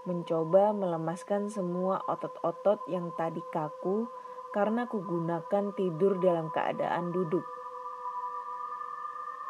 [0.08, 4.08] mencoba melemaskan semua otot-otot yang tadi kaku
[4.56, 7.44] karena kugunakan tidur dalam keadaan duduk.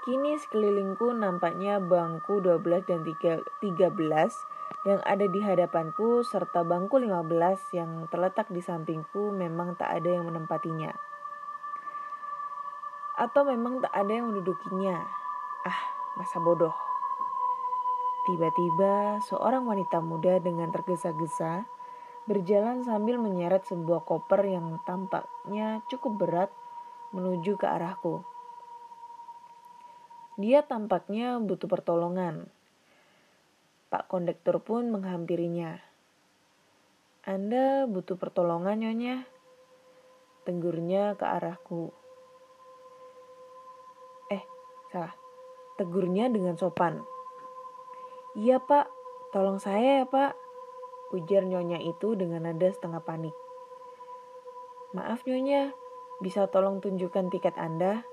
[0.09, 3.61] Kini sekelilingku nampaknya bangku 12 dan 13
[4.89, 10.25] yang ada di hadapanku serta bangku 15 yang terletak di sampingku memang tak ada yang
[10.25, 11.16] menempatinya.
[13.17, 15.01] Atau memang tak ada yang mendudukinya.
[15.65, 15.81] Ah,
[16.15, 16.73] masa bodoh.
[18.29, 21.65] Tiba-tiba seorang wanita muda dengan tergesa-gesa
[22.29, 26.51] berjalan sambil menyeret sebuah koper yang tampaknya cukup berat
[27.11, 28.21] menuju ke arahku.
[30.37, 32.51] Dia tampaknya butuh pertolongan
[33.87, 35.79] Pak kondektur pun menghampirinya.
[37.23, 39.23] Anda butuh pertolongan, Nyonya?
[40.43, 41.95] Tenggurnya ke arahku.
[44.87, 45.11] Salah.
[45.75, 47.03] Tegurnya dengan sopan.
[48.33, 48.87] Iya, Pak.
[49.35, 50.33] Tolong saya ya, Pak.
[51.11, 53.35] Ujar Nyonya itu dengan nada setengah panik.
[54.95, 55.75] Maaf, Nyonya.
[56.23, 58.07] Bisa tolong tunjukkan tiket Anda?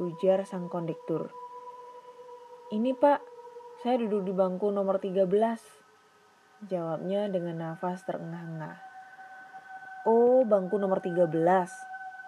[0.00, 1.30] Ujar sang kondektur.
[2.72, 3.20] Ini, Pak.
[3.84, 5.24] Saya duduk di bangku nomor 13.
[6.68, 8.76] Jawabnya dengan nafas terengah-engah.
[10.08, 11.28] Oh, bangku nomor 13.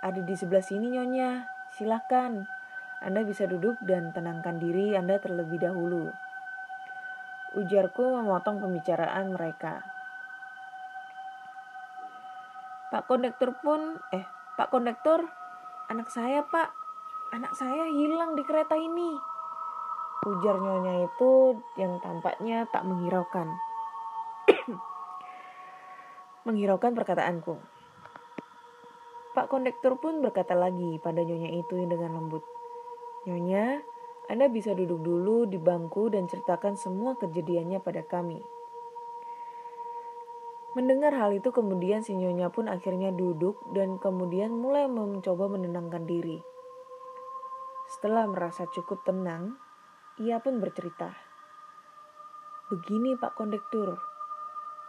[0.04, 1.48] Ada di sebelah sini, Nyonya.
[1.76, 2.61] Silahkan.
[3.02, 6.08] Anda bisa duduk dan tenangkan diri Anda terlebih dahulu.
[7.58, 9.82] Ujarku memotong pembicaraan mereka.
[12.94, 14.24] Pak kondektur pun, eh,
[14.56, 15.26] Pak kondektur,
[15.90, 16.70] anak saya, Pak.
[17.32, 19.32] Anak saya hilang di kereta ini
[20.22, 23.58] ujar nyonya itu yang tampaknya tak menghiraukan.
[26.46, 27.58] menghiraukan perkataanku.
[29.34, 32.46] Pak kondektur pun berkata lagi pada nyonya itu dengan lembut.
[33.22, 33.78] Nyonya,
[34.26, 38.42] Anda bisa duduk dulu di bangku dan ceritakan semua kejadiannya pada kami.
[40.72, 46.40] Mendengar hal itu kemudian si nyonya pun akhirnya duduk dan kemudian mulai mencoba menenangkan diri.
[47.92, 49.60] Setelah merasa cukup tenang,
[50.16, 51.12] ia pun bercerita.
[52.72, 54.00] Begini Pak Kondektur,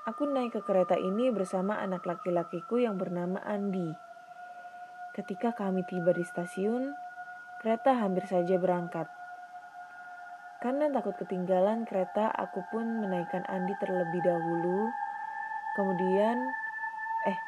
[0.08, 3.92] aku naik ke kereta ini bersama anak laki-lakiku yang bernama Andi.
[5.20, 6.96] Ketika kami tiba di stasiun,
[7.64, 9.08] kereta hampir saja berangkat.
[10.60, 14.92] Karena takut ketinggalan kereta, aku pun menaikkan Andi terlebih dahulu.
[15.80, 16.52] Kemudian,
[17.24, 17.40] eh,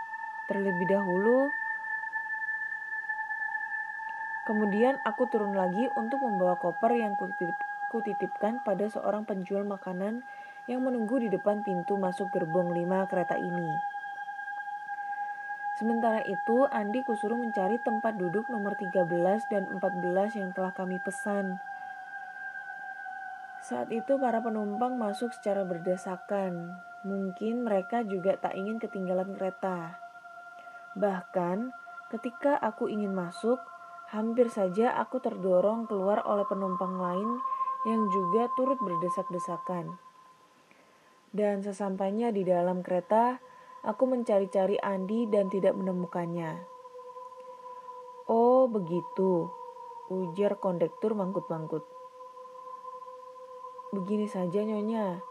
[0.48, 1.52] terlebih dahulu,
[4.46, 7.18] Kemudian aku turun lagi untuk membawa koper yang
[7.90, 10.22] kutitipkan pada seorang penjual makanan
[10.70, 13.95] yang menunggu di depan pintu masuk gerbong lima kereta ini.
[15.76, 19.04] Sementara itu, Andi kusuruh mencari tempat duduk nomor 13
[19.52, 21.60] dan 14 yang telah kami pesan.
[23.60, 26.80] Saat itu para penumpang masuk secara berdesakan.
[27.04, 30.00] Mungkin mereka juga tak ingin ketinggalan kereta.
[30.96, 31.76] Bahkan,
[32.14, 33.60] ketika aku ingin masuk,
[34.14, 37.42] Hampir saja aku terdorong keluar oleh penumpang lain
[37.90, 39.98] yang juga turut berdesak-desakan.
[41.34, 43.42] Dan sesampainya di dalam kereta,
[43.86, 46.66] aku mencari-cari Andi dan tidak menemukannya.
[48.26, 49.54] Oh, begitu,
[50.10, 51.86] ujar kondektur mangkut-mangkut.
[53.94, 55.22] Begini saja Nyonya,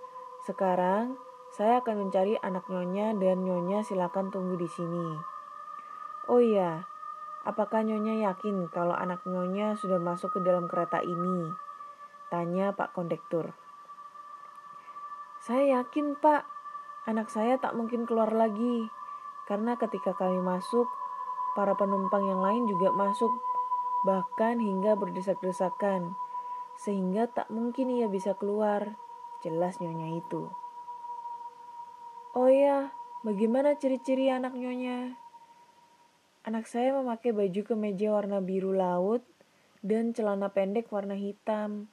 [0.47, 1.19] sekarang
[1.51, 5.07] saya akan mencari anak Nyonya dan Nyonya silakan tunggu di sini.
[6.31, 6.87] Oh iya,
[7.45, 11.53] Apakah Nyonya yakin kalau anak Nyonya sudah masuk ke dalam kereta ini?
[12.33, 13.53] Tanya Pak Kondektur.
[15.45, 16.49] Saya yakin Pak,
[17.05, 18.89] anak saya tak mungkin keluar lagi.
[19.45, 20.89] Karena ketika kami masuk,
[21.53, 23.31] para penumpang yang lain juga masuk,
[24.09, 26.17] bahkan hingga berdesak-desakan.
[26.81, 28.97] Sehingga tak mungkin ia bisa keluar,
[29.45, 30.49] jelas Nyonya itu.
[32.35, 32.91] Oh ya,
[33.23, 35.21] bagaimana ciri-ciri anak Nyonya?
[36.45, 39.25] Anak saya memakai baju kemeja warna biru laut
[39.85, 41.89] dan celana pendek warna hitam.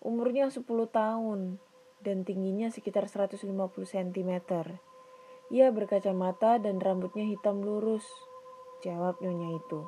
[0.00, 1.60] Umurnya 10 tahun.
[2.00, 3.46] Dan tingginya sekitar 150
[3.84, 4.32] cm.
[5.50, 8.06] Ia berkacamata dan rambutnya hitam lurus,
[8.80, 9.84] jawab nyonya itu.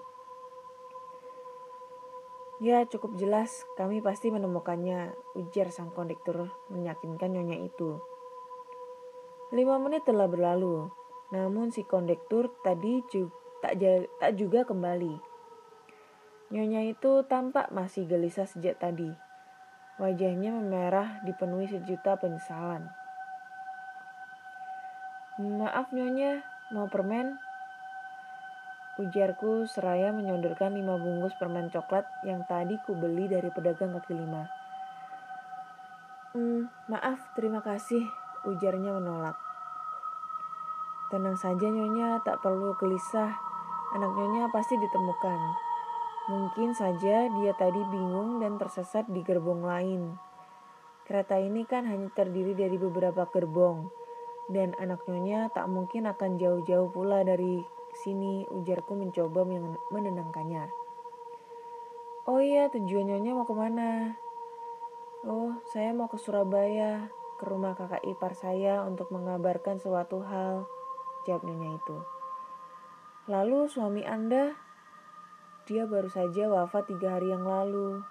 [2.62, 7.98] Ya cukup jelas, kami pasti menemukannya, ujar sang kondektur meyakinkan nyonya itu.
[9.50, 10.86] Lima menit telah berlalu,
[11.34, 13.02] namun si kondektur tadi
[13.64, 13.82] tak,
[14.22, 15.18] tak juga kembali.
[16.52, 19.31] Nyonya itu tampak masih gelisah sejak tadi.
[20.00, 22.88] Wajahnya memerah dipenuhi sejuta penyesalan.
[25.36, 27.36] Maaf nyonya, mau permen?
[29.00, 34.48] Ujarku seraya menyodorkan lima bungkus permen coklat yang tadi ku beli dari pedagang kaki lima.
[36.36, 38.04] Hmm, maaf, terima kasih,
[38.48, 39.36] ujarnya menolak.
[41.12, 43.32] Tenang saja nyonya, tak perlu gelisah.
[43.92, 45.71] Anak nyonya pasti ditemukan.
[46.30, 50.14] Mungkin saja dia tadi bingung dan tersesat di gerbong lain.
[51.02, 53.90] Kereta ini kan hanya terdiri dari beberapa gerbong.
[54.46, 57.62] Dan anak nyonya tak mungkin akan jauh-jauh pula dari
[58.06, 59.42] sini, ujarku mencoba
[59.90, 60.70] menenangkannya.
[62.30, 64.14] Oh iya, tujuan nyonya mau ke mana?
[65.26, 70.70] Oh, saya mau ke Surabaya, ke rumah kakak ipar saya untuk mengabarkan suatu hal
[71.26, 71.98] jawab nyonya itu.
[73.26, 74.54] Lalu suami Anda,
[75.62, 78.02] dia baru saja wafat tiga hari yang lalu.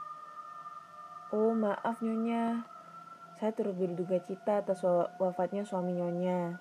[1.36, 2.64] Oh maaf nyonya,
[3.40, 4.80] saya turut berduka cita atas
[5.20, 6.56] wafatnya suami nyonya.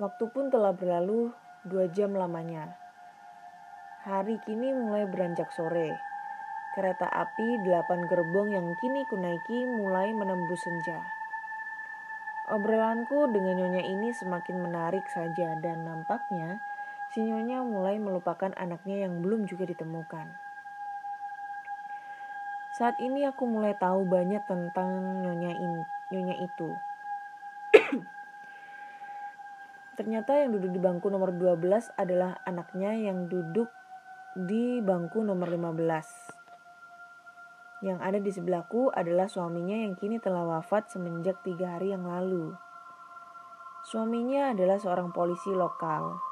[0.00, 1.34] Waktu pun telah berlalu
[1.68, 2.78] dua jam lamanya.
[4.06, 5.92] Hari kini mulai beranjak sore.
[6.72, 11.02] Kereta api delapan gerbong yang kini kunaiki mulai menembus senja.
[12.48, 16.62] Obrolanku dengan nyonya ini semakin menarik saja dan nampaknya
[17.12, 20.28] si nyonya mulai melupakan anaknya yang belum juga ditemukan.
[22.78, 25.82] Saat ini aku mulai tahu banyak tentang nyonya, in,
[26.14, 26.70] nyonya itu.
[29.98, 31.58] Ternyata yang duduk di bangku nomor 12
[31.98, 33.66] adalah anaknya yang duduk
[34.38, 37.82] di bangku nomor 15.
[37.82, 42.54] Yang ada di sebelahku adalah suaminya yang kini telah wafat semenjak tiga hari yang lalu.
[43.86, 46.27] Suaminya adalah seorang polisi lokal.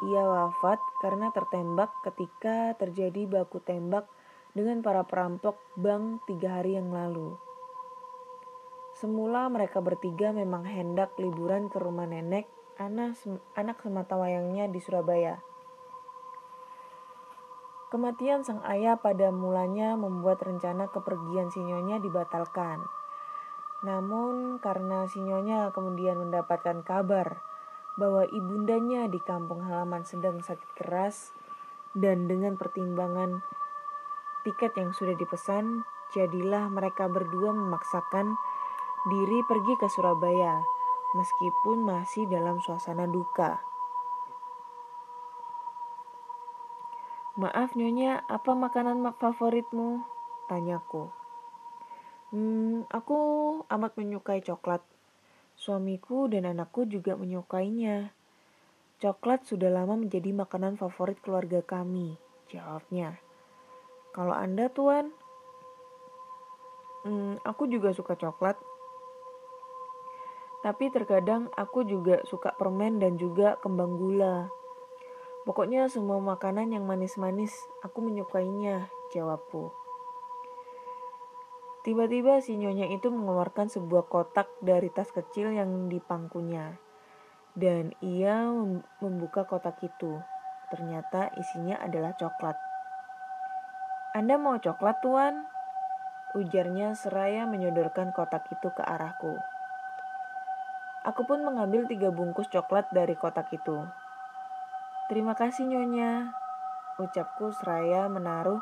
[0.00, 4.08] Ia wafat karena tertembak ketika terjadi baku tembak
[4.56, 7.36] dengan para perampok bank tiga hari yang lalu.
[8.96, 12.48] Semula mereka bertiga memang hendak liburan ke rumah nenek
[12.80, 13.20] anak,
[13.52, 15.36] anak semata wayangnya di Surabaya.
[17.92, 22.80] Kematian sang ayah pada mulanya membuat rencana kepergian sinyonya dibatalkan.
[23.84, 27.49] Namun karena sinyonya kemudian mendapatkan kabar
[27.98, 31.34] bahwa ibundanya di kampung halaman sedang sakit keras
[31.96, 33.42] dan dengan pertimbangan
[34.46, 35.82] tiket yang sudah dipesan,
[36.14, 38.34] jadilah mereka berdua memaksakan
[39.10, 40.60] diri pergi ke Surabaya
[41.16, 43.58] meskipun masih dalam suasana duka.
[47.38, 50.04] Maaf nyonya, apa makanan favoritmu?
[50.50, 51.08] Tanyaku.
[52.34, 53.18] Hmm, aku
[53.70, 54.82] amat menyukai coklat.
[55.60, 58.16] Suamiku dan anakku juga menyukainya.
[58.96, 62.16] Coklat sudah lama menjadi makanan favorit keluarga kami,
[62.48, 63.20] jawabnya.
[64.16, 65.12] Kalau Anda, Tuan?
[67.04, 68.56] Hmm, aku juga suka coklat.
[70.64, 74.48] Tapi terkadang aku juga suka permen dan juga kembang gula.
[75.44, 77.52] Pokoknya semua makanan yang manis-manis,
[77.84, 79.76] aku menyukainya, jawabku.
[81.80, 86.76] Tiba-tiba si nyonya itu mengeluarkan sebuah kotak dari tas kecil yang dipangkunya.
[87.56, 88.44] Dan ia
[89.00, 90.20] membuka kotak itu.
[90.68, 92.54] Ternyata isinya adalah coklat.
[94.12, 95.48] Anda mau coklat, Tuan?
[96.36, 99.40] Ujarnya seraya menyodorkan kotak itu ke arahku.
[101.00, 103.88] Aku pun mengambil tiga bungkus coklat dari kotak itu.
[105.08, 106.28] Terima kasih Nyonya,
[107.00, 108.60] ucapku seraya menaruh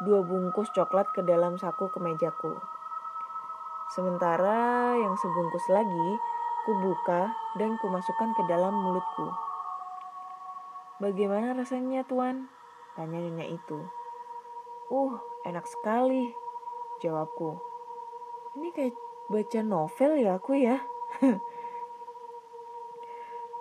[0.00, 2.56] dua bungkus coklat ke dalam saku kemejaku.
[3.92, 6.08] Sementara yang sebungkus lagi,
[6.64, 9.28] ku buka dan ku masukkan ke dalam mulutku.
[11.00, 12.48] Bagaimana rasanya tuan?
[12.96, 13.80] Tanya nyonya itu.
[14.92, 15.16] Uh,
[15.48, 16.32] enak sekali,
[17.00, 17.56] jawabku.
[18.56, 18.96] Ini kayak
[19.32, 20.76] baca novel ya aku ya.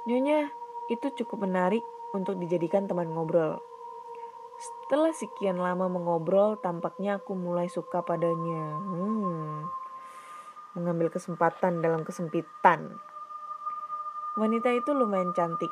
[0.08, 0.52] nyonya,
[0.90, 3.69] itu cukup menarik untuk dijadikan teman ngobrol.
[4.90, 8.74] Setelah sekian lama mengobrol, tampaknya aku mulai suka padanya.
[8.74, 9.70] Hmm,
[10.74, 12.98] mengambil kesempatan dalam kesempitan.
[14.34, 15.70] Wanita itu lumayan cantik.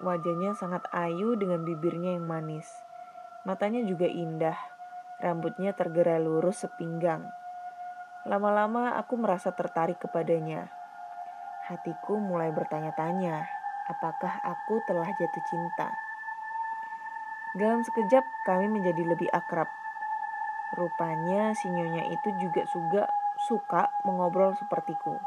[0.00, 2.64] Wajahnya sangat ayu dengan bibirnya yang manis.
[3.44, 4.56] Matanya juga indah.
[5.20, 7.28] Rambutnya tergerai lurus sepinggang.
[8.24, 10.72] Lama-lama aku merasa tertarik kepadanya.
[11.68, 13.44] Hatiku mulai bertanya-tanya,
[13.92, 16.07] apakah aku telah jatuh cinta?
[17.58, 19.66] Dalam sekejap kami menjadi lebih akrab.
[20.78, 23.10] Rupanya si nyonya itu juga suka,
[23.50, 25.18] suka mengobrol sepertiku.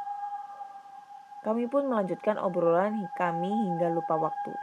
[1.44, 4.56] Kami pun melanjutkan obrolan kami hingga lupa waktu.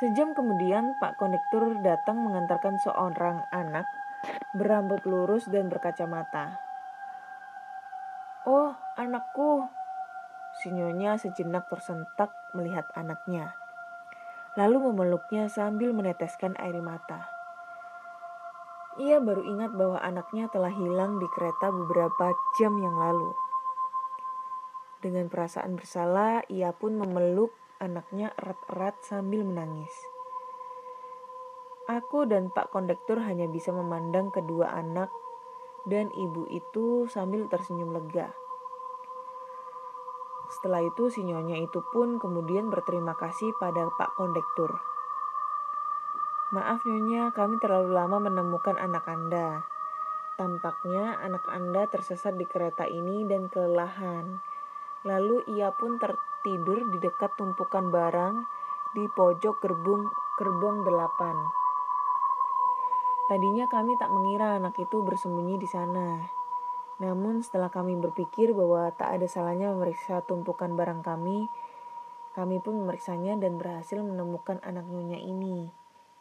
[0.00, 3.84] Sejam kemudian Pak Kondektur datang mengantarkan seorang anak
[4.56, 6.56] berambut lurus dan berkacamata.
[8.48, 9.68] Oh, anakku.
[10.64, 13.61] Sinyonya sejenak tersentak melihat anaknya.
[14.60, 17.24] Lalu memeluknya sambil meneteskan air mata.
[19.00, 23.32] Ia baru ingat bahwa anaknya telah hilang di kereta beberapa jam yang lalu.
[25.00, 29.90] Dengan perasaan bersalah, ia pun memeluk anaknya erat-erat sambil menangis.
[31.88, 35.10] Aku dan Pak Kondektur hanya bisa memandang kedua anak
[35.88, 38.30] dan ibu itu sambil tersenyum lega.
[40.62, 44.78] Setelah itu si nyonya itu pun kemudian berterima kasih pada Pak Kondektur.
[46.54, 49.66] Maaf nyonya, kami terlalu lama menemukan anak Anda.
[50.38, 54.38] Tampaknya anak Anda tersesat di kereta ini dan kelelahan.
[55.02, 58.46] Lalu ia pun tertidur di dekat tumpukan barang
[58.94, 61.42] di pojok gerbong gerbong delapan.
[63.26, 66.22] Tadinya kami tak mengira anak itu bersembunyi di sana.
[67.02, 71.50] Namun setelah kami berpikir bahwa tak ada salahnya memeriksa tumpukan barang kami,
[72.38, 75.66] kami pun memeriksanya dan berhasil menemukan anak nyonya ini.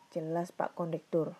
[0.09, 1.37] Jelas Pak Kondektur.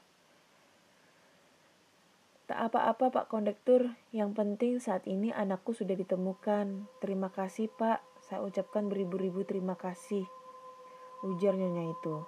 [2.46, 6.86] Tak apa-apa Pak Kondektur, yang penting saat ini anakku sudah ditemukan.
[7.02, 10.30] Terima kasih Pak, saya ucapkan beribu-ribu terima kasih.
[11.26, 12.22] Ujar nyonya itu.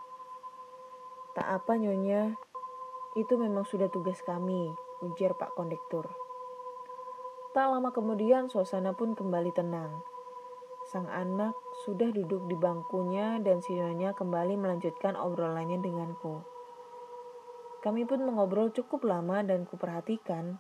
[1.38, 2.34] Tak apa nyonya,
[3.20, 4.74] itu memang sudah tugas kami,
[5.06, 6.23] ujar Pak Kondektur.
[7.54, 10.02] Tak lama kemudian suasana pun kembali tenang.
[10.90, 11.54] Sang anak
[11.86, 16.42] sudah duduk di bangkunya dan si nyonya kembali melanjutkan obrolannya denganku.
[17.86, 20.58] Kami pun mengobrol cukup lama dan kuperhatikan.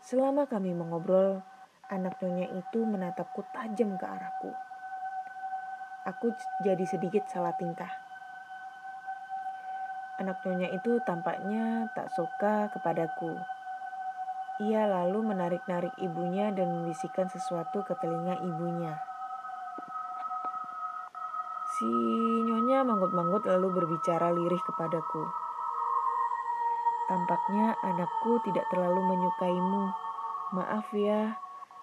[0.00, 1.44] Selama kami mengobrol,
[1.92, 4.56] anak nyonya itu menatapku tajam ke arahku.
[6.08, 6.32] Aku
[6.64, 7.92] jadi sedikit salah tingkah.
[10.16, 13.36] Anak nyonya itu tampaknya tak suka kepadaku.
[14.62, 18.94] Ia lalu menarik-narik ibunya dan membisikkan sesuatu ke telinga ibunya.
[21.74, 21.90] Si
[22.46, 25.24] nyonya manggut-manggut lalu berbicara lirih kepadaku.
[27.10, 29.84] Tampaknya anakku tidak terlalu menyukaimu.
[30.54, 31.34] Maaf ya,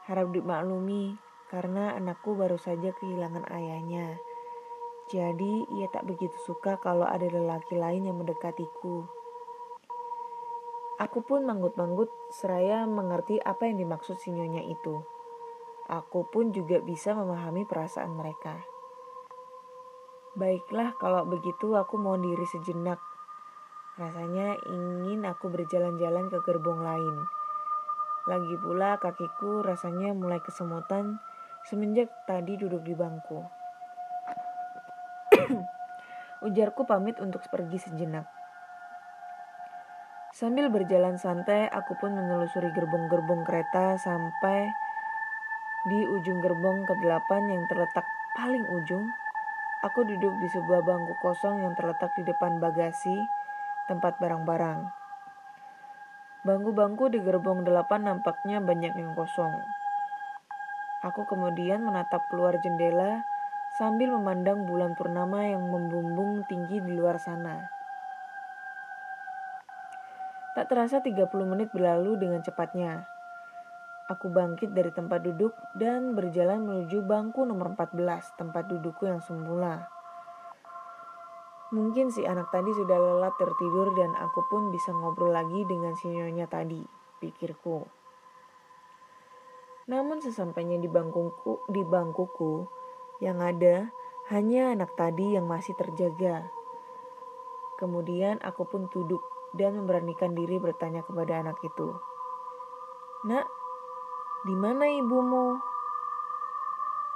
[0.08, 1.20] harap dimaklumi
[1.52, 4.16] karena anakku baru saja kehilangan ayahnya.
[5.10, 9.19] Jadi ia tak begitu suka kalau ada lelaki lain yang mendekatiku.
[11.00, 15.00] Aku pun manggut-manggut seraya mengerti apa yang dimaksud sinyonya itu.
[15.88, 18.60] Aku pun juga bisa memahami perasaan mereka.
[20.36, 23.00] Baiklah kalau begitu aku mohon diri sejenak
[24.00, 27.16] Rasanya ingin aku berjalan-jalan ke gerbong lain.
[28.32, 31.20] Lagi pula kakiku rasanya mulai kesemutan
[31.68, 33.44] semenjak tadi duduk di bangku.
[36.48, 38.39] Ujarku pamit untuk pergi sejenak.
[40.40, 44.72] Sambil berjalan santai, aku pun menelusuri gerbong-gerbong kereta sampai
[45.84, 48.08] di ujung gerbong ke-8 yang terletak
[48.40, 49.12] paling ujung.
[49.84, 53.20] Aku duduk di sebuah bangku kosong yang terletak di depan bagasi
[53.92, 54.88] tempat barang-barang.
[56.48, 59.60] Bangku-bangku di gerbong delapan nampaknya banyak yang kosong.
[61.04, 63.28] Aku kemudian menatap keluar jendela
[63.76, 67.79] sambil memandang bulan purnama yang membumbung tinggi di luar sana.
[70.60, 73.08] Tak terasa 30 menit berlalu dengan cepatnya.
[74.12, 77.96] Aku bangkit dari tempat duduk dan berjalan menuju bangku nomor 14,
[78.36, 79.88] tempat dudukku yang semula.
[81.72, 86.12] Mungkin si anak tadi sudah lelah tertidur dan aku pun bisa ngobrol lagi dengan si
[86.12, 86.84] nyonya tadi,
[87.24, 87.88] pikirku.
[89.88, 92.68] Namun sesampainya di bangkuku, di bangkuku
[93.24, 93.96] yang ada
[94.28, 96.52] hanya anak tadi yang masih terjaga.
[97.80, 101.96] Kemudian aku pun duduk dan memberanikan diri bertanya kepada anak itu.
[103.26, 103.46] Nak,
[104.46, 105.60] di mana ibumu?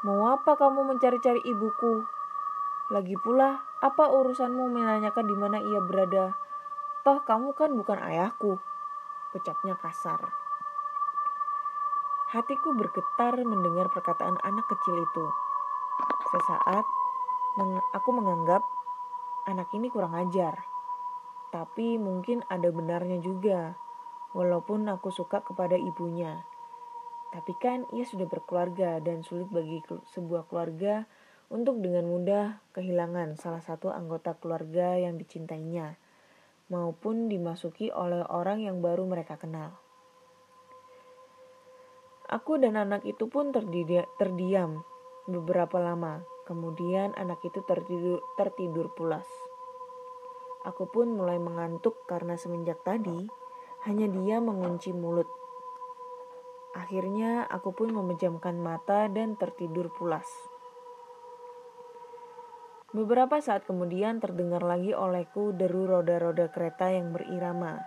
[0.04, 2.04] Mau apa kamu mencari-cari ibuku?
[2.92, 6.36] Lagi pula, apa urusanmu menanyakan di mana ia berada?
[7.08, 8.60] Toh kamu kan bukan ayahku.
[9.32, 10.20] Ucapnya kasar.
[12.36, 15.26] Hatiku bergetar mendengar perkataan anak kecil itu.
[16.34, 16.86] Sesaat,
[17.94, 18.66] aku menganggap
[19.46, 20.72] anak ini kurang ajar.
[21.54, 23.78] Tapi mungkin ada benarnya juga.
[24.34, 26.41] walaupun aku suka kepada ibunya.
[27.30, 29.78] Tapi kan ia sudah berkeluarga dan sulit bagi
[30.10, 31.06] sebuah keluarga
[31.54, 36.01] untuk dengan mudah kehilangan salah satu anggota keluarga yang dicintainya
[36.74, 39.78] maupun dimasuki oleh orang yang baru mereka kenal.
[42.26, 44.82] Aku dan anak itu pun terdiam
[45.30, 46.26] beberapa lama.
[46.49, 49.43] Kemudian anak itu tertidur, tertidur pulas.
[50.64, 53.28] Aku pun mulai mengantuk karena semenjak tadi
[53.84, 55.28] hanya dia mengunci mulut.
[56.74, 60.26] Akhirnya aku pun memejamkan mata dan tertidur pulas.
[62.93, 67.82] Beberapa saat kemudian terdengar lagi olehku deru roda-roda kereta yang berirama.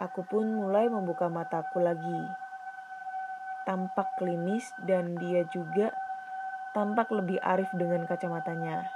[0.00, 2.46] Aku pun mulai membuka mataku lagi
[3.66, 5.90] tampak klinis dan dia juga
[6.72, 8.95] tampak lebih arif dengan kacamatanya.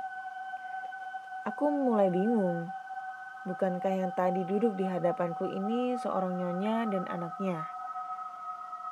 [1.48, 2.68] Aku mulai bingung.
[3.48, 7.64] Bukankah yang tadi duduk di hadapanku ini seorang nyonya dan anaknya?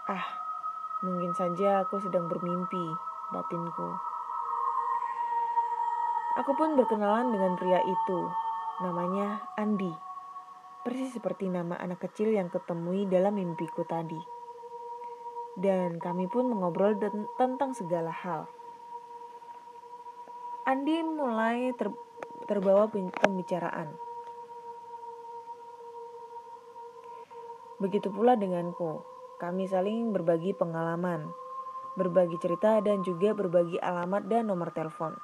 [0.09, 0.25] Ah,
[1.05, 2.87] mungkin saja aku sedang bermimpi,
[3.37, 3.91] batinku.
[6.41, 8.21] Aku pun berkenalan dengan pria itu.
[8.81, 9.93] Namanya Andi.
[10.87, 14.39] Persis seperti nama anak kecil yang ketemui dalam mimpiku tadi
[15.59, 16.95] dan kami pun mengobrol
[17.35, 18.47] tentang segala hal.
[20.63, 21.91] Andi mulai ter
[22.49, 23.93] terbawa pembicaraan.
[27.79, 29.07] Begitu pula denganku,
[29.39, 31.31] kami saling berbagi pengalaman,
[31.95, 35.15] berbagi cerita dan juga berbagi alamat dan nomor telepon.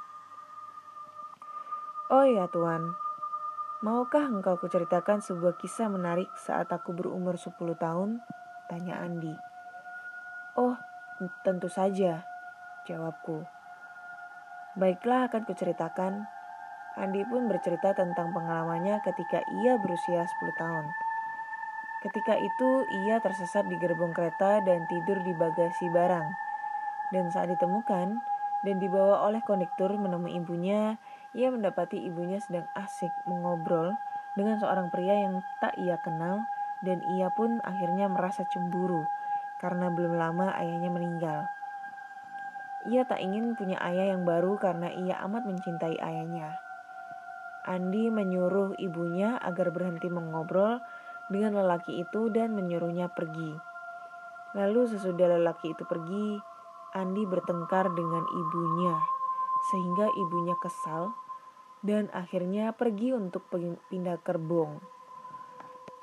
[2.14, 2.94] Oh ya Tuan,
[3.82, 8.22] maukah engkau kuceritakan sebuah kisah menarik saat aku berumur 10 tahun?
[8.70, 9.34] Tanya Andi.
[10.54, 10.78] Oh,
[11.42, 12.22] tentu saja,
[12.86, 13.42] jawabku.
[14.78, 16.43] Baiklah akan kuceritakan.
[16.94, 20.86] Andi pun bercerita tentang pengalamannya ketika ia berusia 10 tahun.
[22.06, 22.70] Ketika itu
[23.02, 26.28] ia tersesat di gerbong kereta dan tidur di bagasi barang.
[27.10, 28.22] Dan saat ditemukan
[28.62, 30.94] dan dibawa oleh kondektur menemui ibunya,
[31.34, 33.90] ia mendapati ibunya sedang asik mengobrol
[34.38, 36.46] dengan seorang pria yang tak ia kenal
[36.86, 39.02] dan ia pun akhirnya merasa cemburu
[39.58, 41.48] karena belum lama ayahnya meninggal.
[42.86, 46.63] Ia tak ingin punya ayah yang baru karena ia amat mencintai ayahnya.
[47.64, 50.80] Andi menyuruh ibunya agar berhenti mengobrol
[51.32, 53.56] dengan lelaki itu dan menyuruhnya pergi.
[54.54, 56.38] Lalu sesudah lelaki itu pergi,
[56.94, 58.94] Andi bertengkar dengan ibunya
[59.72, 61.16] sehingga ibunya kesal
[61.80, 63.48] dan akhirnya pergi untuk
[63.88, 64.80] pindah kerbong.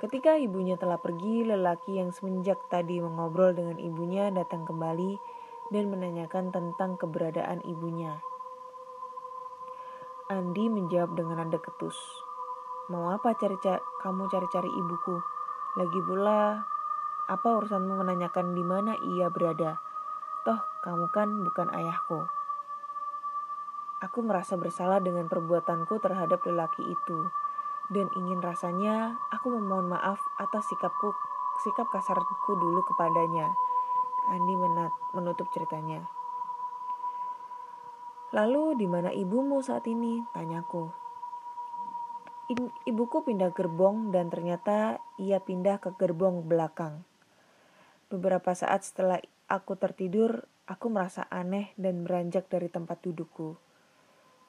[0.01, 5.13] Ketika ibunya telah pergi, lelaki yang semenjak tadi mengobrol dengan ibunya datang kembali
[5.69, 8.17] dan menanyakan tentang keberadaan ibunya.
[10.31, 11.99] Andi menjawab dengan nada ketus.
[12.87, 15.19] Mau apa cari -cari, kamu cari-cari ibuku?
[15.75, 16.63] Lagi pula,
[17.27, 19.83] apa urusanmu menanyakan di mana ia berada?
[20.47, 22.23] Toh, kamu kan bukan ayahku.
[24.07, 27.19] Aku merasa bersalah dengan perbuatanku terhadap lelaki itu
[27.91, 31.11] dan ingin rasanya aku memohon maaf atas sikapku
[31.59, 33.51] sikap kasarku dulu kepadanya.
[34.31, 34.55] Andi
[35.11, 36.20] menutup ceritanya.
[38.31, 40.23] Lalu di mana ibumu saat ini?
[40.31, 40.87] Tanyaku.
[42.87, 47.03] Ibuku pindah gerbong dan ternyata ia pindah ke gerbong belakang.
[48.11, 53.55] Beberapa saat setelah aku tertidur, aku merasa aneh dan beranjak dari tempat dudukku.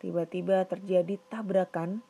[0.03, 2.03] Tiba-tiba terjadi tabrakan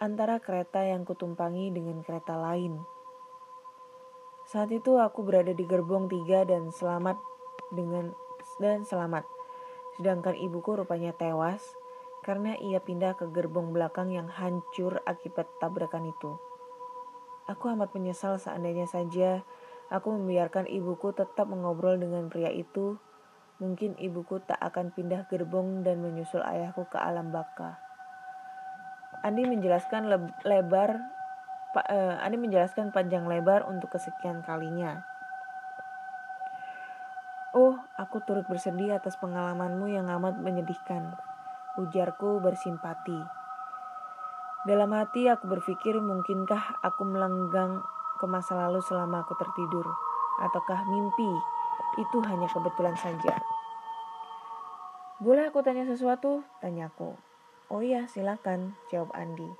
[0.00, 2.80] antara kereta yang kutumpangi dengan kereta lain.
[4.48, 7.16] Saat itu aku berada di gerbong tiga dan selamat
[7.72, 8.12] dengan
[8.60, 9.35] dan selamat.
[9.96, 11.64] Sedangkan ibuku rupanya tewas
[12.22, 16.36] karena ia pindah ke gerbong belakang yang hancur akibat tabrakan itu.
[17.48, 19.40] Aku amat menyesal seandainya saja
[19.88, 22.98] aku membiarkan ibuku tetap mengobrol dengan pria itu.
[23.56, 27.80] Mungkin ibuku tak akan pindah gerbong dan menyusul ayahku ke alam baka.
[29.24, 30.12] Andi menjelaskan
[30.44, 31.00] lebar
[31.72, 35.15] uh, Andi menjelaskan panjang lebar untuk kesekian kalinya.
[38.06, 41.10] Aku turut bersedih atas pengalamanmu yang amat menyedihkan.
[41.74, 43.18] Ujarku bersimpati.
[44.62, 47.82] Dalam hati aku berpikir mungkinkah aku melenggang
[48.22, 49.90] ke masa lalu selama aku tertidur.
[50.38, 51.34] Ataukah mimpi
[51.98, 53.42] itu hanya kebetulan saja.
[55.18, 56.46] Boleh aku tanya sesuatu?
[56.62, 57.10] Tanyaku.
[57.74, 59.50] Oh iya, silakan, jawab Andi.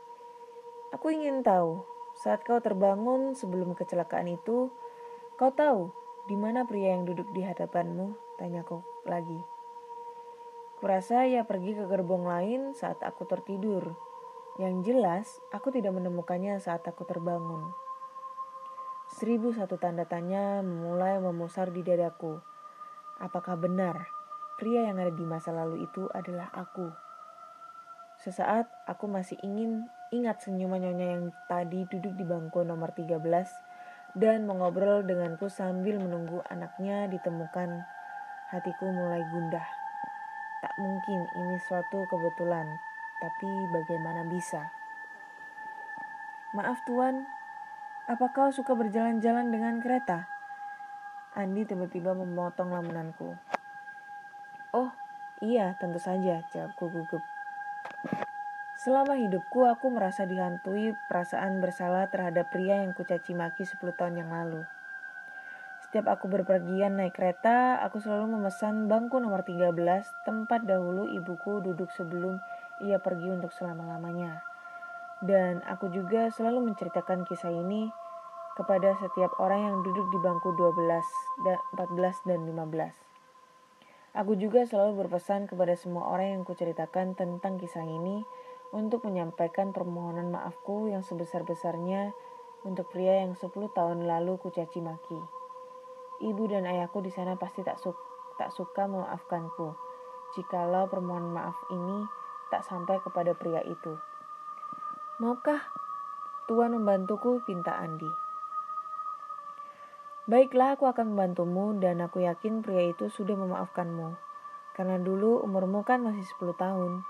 [0.95, 1.83] Aku ingin tahu,
[2.23, 4.71] saat kau terbangun sebelum kecelakaan itu,
[5.35, 5.91] kau tahu
[6.31, 8.26] di mana pria yang duduk di hadapanmu?
[8.37, 9.41] Tanyaku lagi.
[10.77, 13.97] Kurasa ia pergi ke gerbong lain saat aku tertidur.
[14.61, 17.73] Yang jelas, aku tidak menemukannya saat aku terbangun.
[19.09, 22.37] Seribu satu tanda tanya mulai memusar di dadaku.
[23.25, 24.05] Apakah benar
[24.61, 26.93] pria yang ada di masa lalu itu adalah aku?
[28.21, 33.17] Sesaat aku masih ingin ingat senyuman nyonya yang tadi duduk di bangku nomor 13
[34.17, 37.96] dan mengobrol denganku sambil menunggu anaknya ditemukan.
[38.47, 39.67] Hatiku mulai gundah.
[40.63, 42.79] Tak mungkin ini suatu kebetulan,
[43.19, 44.71] tapi bagaimana bisa?
[46.55, 47.27] Maaf tuan,
[48.07, 50.31] apa kau suka berjalan-jalan dengan kereta?
[51.35, 53.35] Andi tiba-tiba memotong lamunanku.
[54.71, 54.95] Oh,
[55.43, 57.27] iya tentu saja, jawabku gugup.
[58.79, 64.31] Selama hidupku aku merasa dihantui perasaan bersalah terhadap pria yang kucaci maki 10 tahun yang
[64.31, 64.63] lalu.
[65.97, 69.73] Setiap aku berpergian naik kereta, aku selalu memesan bangku nomor 13,
[70.29, 72.37] tempat dahulu ibuku duduk sebelum
[72.85, 74.45] ia pergi untuk selama-lamanya.
[75.25, 77.89] Dan aku juga selalu menceritakan kisah ini
[78.61, 80.77] kepada setiap orang yang duduk di bangku 12,
[81.81, 84.21] 14 dan 15.
[84.21, 88.21] Aku juga selalu berpesan kepada semua orang yang kuceritakan tentang kisah ini
[88.77, 92.13] untuk menyampaikan permohonan maafku yang sebesar-besarnya
[92.69, 95.36] untuk pria yang 10 tahun lalu kucaci maki.
[96.21, 97.93] Ibu dan ayahku di sana pasti tak, su
[98.41, 99.87] tak suka memaafkanku
[100.37, 102.05] jikalau permohonan maaf ini
[102.53, 103.97] tak sampai kepada pria itu.
[105.17, 105.65] Maukah
[106.47, 107.43] Tuhan membantuku?
[107.49, 108.09] Pinta Andi.
[110.27, 114.15] Baiklah, aku akan membantumu dan aku yakin pria itu sudah memaafkanmu.
[114.77, 117.07] Karena dulu umurmu kan masih 10 tahun.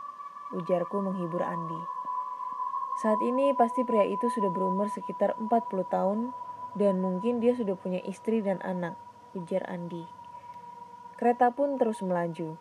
[0.55, 1.81] Ujarku menghibur Andi.
[3.03, 5.51] Saat ini pasti pria itu sudah berumur sekitar 40
[5.91, 6.19] tahun
[6.77, 8.95] dan mungkin dia sudah punya istri dan anak,
[9.33, 10.05] ujar Andi.
[11.17, 12.61] Kereta pun terus melaju,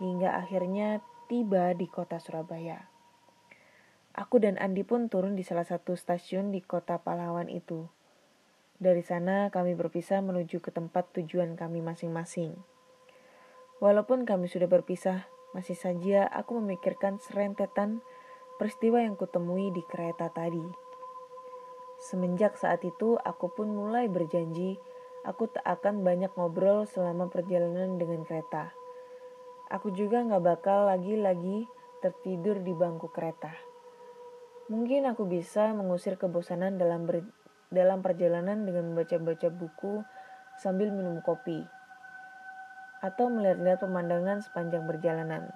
[0.00, 2.88] hingga akhirnya tiba di kota Surabaya.
[4.16, 7.88] Aku dan Andi pun turun di salah satu stasiun di kota pahlawan itu.
[8.76, 12.56] Dari sana kami berpisah menuju ke tempat tujuan kami masing-masing.
[13.80, 18.00] Walaupun kami sudah berpisah, masih saja aku memikirkan serentetan
[18.56, 20.91] peristiwa yang kutemui di kereta tadi.
[22.02, 24.74] Semenjak saat itu, aku pun mulai berjanji
[25.22, 28.74] aku tak akan banyak ngobrol selama perjalanan dengan kereta.
[29.70, 31.70] Aku juga gak bakal lagi-lagi
[32.02, 33.54] tertidur di bangku kereta.
[34.66, 37.22] Mungkin aku bisa mengusir kebosanan dalam ber,
[37.70, 40.02] dalam perjalanan dengan membaca-baca buku
[40.58, 41.64] sambil minum kopi
[43.02, 45.50] atau melihat-lihat pemandangan sepanjang perjalanan.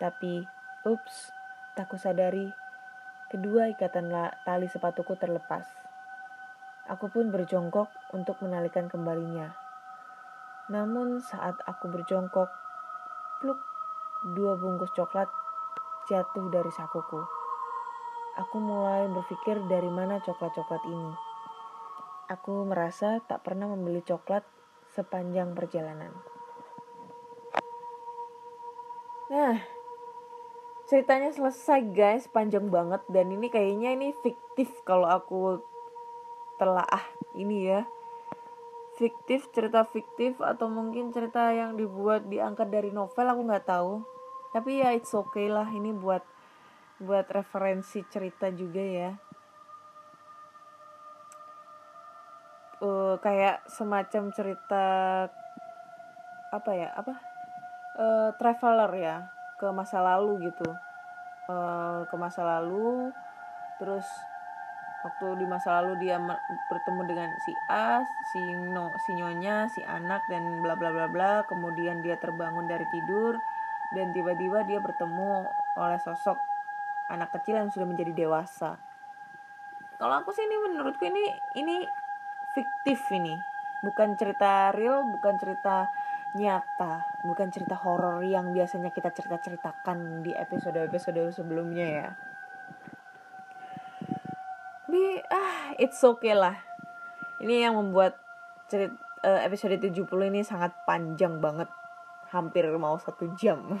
[0.00, 0.40] Tapi,
[0.88, 1.28] ups,
[1.76, 2.48] tak sadari,
[3.30, 4.10] kedua ikatan
[4.44, 5.64] tali sepatuku terlepas.
[6.90, 9.54] Aku pun berjongkok untuk menalikan kembalinya.
[10.68, 12.50] Namun saat aku berjongkok,
[13.38, 13.60] pluk,
[14.34, 15.30] dua bungkus coklat
[16.10, 17.40] jatuh dari sakuku
[18.40, 21.12] aku mulai berpikir dari mana coklat-coklat ini.
[22.32, 24.46] Aku merasa tak pernah membeli coklat
[24.96, 26.14] sepanjang perjalanan.
[29.30, 29.60] Nah,
[30.90, 32.98] ceritanya selesai guys, panjang banget.
[33.06, 35.62] Dan ini kayaknya ini fiktif kalau aku
[36.58, 37.06] telaah
[37.38, 37.86] ini ya.
[38.98, 44.02] Fiktif, cerita fiktif atau mungkin cerita yang dibuat diangkat dari novel aku nggak tahu.
[44.50, 45.70] Tapi ya it's okay lah.
[45.70, 46.26] Ini buat
[46.98, 49.10] buat referensi cerita juga ya.
[52.82, 54.84] Uh, kayak semacam cerita
[56.50, 57.14] apa ya apa?
[57.94, 60.64] Uh, traveler ya ke masa lalu gitu.
[61.50, 63.12] Uh, ke masa lalu
[63.76, 64.06] terus
[65.04, 66.16] waktu di masa lalu dia
[66.68, 68.00] bertemu dengan si A,
[68.32, 68.40] si
[68.72, 71.32] No, si Nyonya, si anak dan bla bla bla bla.
[71.44, 73.36] Kemudian dia terbangun dari tidur
[73.92, 75.44] dan tiba-tiba dia bertemu
[75.76, 76.40] oleh sosok
[77.12, 78.80] anak kecil yang sudah menjadi dewasa.
[80.00, 81.24] Kalau aku sih ini menurutku ini
[81.60, 81.84] ini
[82.56, 83.49] fiktif ini
[83.80, 85.88] bukan cerita real bukan cerita
[86.36, 92.08] nyata bukan cerita horor yang biasanya kita cerita ceritakan di episode episode sebelumnya ya.
[94.86, 96.58] Tapi ah it's okay lah.
[97.42, 98.18] Ini yang membuat
[98.66, 101.68] cerita uh, eh, episode 70 ini sangat panjang banget.
[102.30, 103.58] Hampir mau satu jam.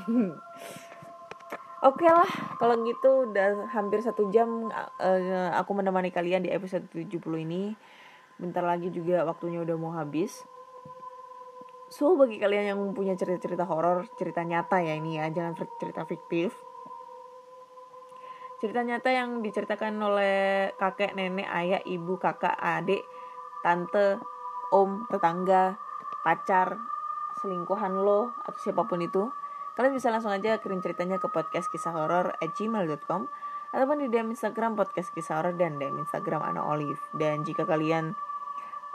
[1.80, 2.28] Oke okay lah,
[2.60, 7.72] kalau gitu udah hampir satu jam uh, aku menemani kalian di episode 70 ini.
[8.40, 10.48] Bentar lagi juga waktunya udah mau habis.
[11.92, 16.54] So, bagi kalian yang punya cerita-cerita horor, cerita nyata ya ini ya, jangan cerita fiktif.
[18.62, 23.02] Cerita nyata yang diceritakan oleh kakek, nenek, ayah, ibu, kakak, adik,
[23.60, 24.22] tante,
[24.70, 25.76] om, tetangga,
[26.22, 26.78] pacar,
[27.42, 29.26] selingkuhan lo, atau siapa pun itu
[29.80, 33.32] Kalian bisa langsung aja kirim ceritanya ke podcast kisah horor at gmail.com
[33.72, 37.00] ataupun di DM Instagram podcast kisah horor dan DM Instagram Ana Olive.
[37.16, 38.12] Dan jika kalian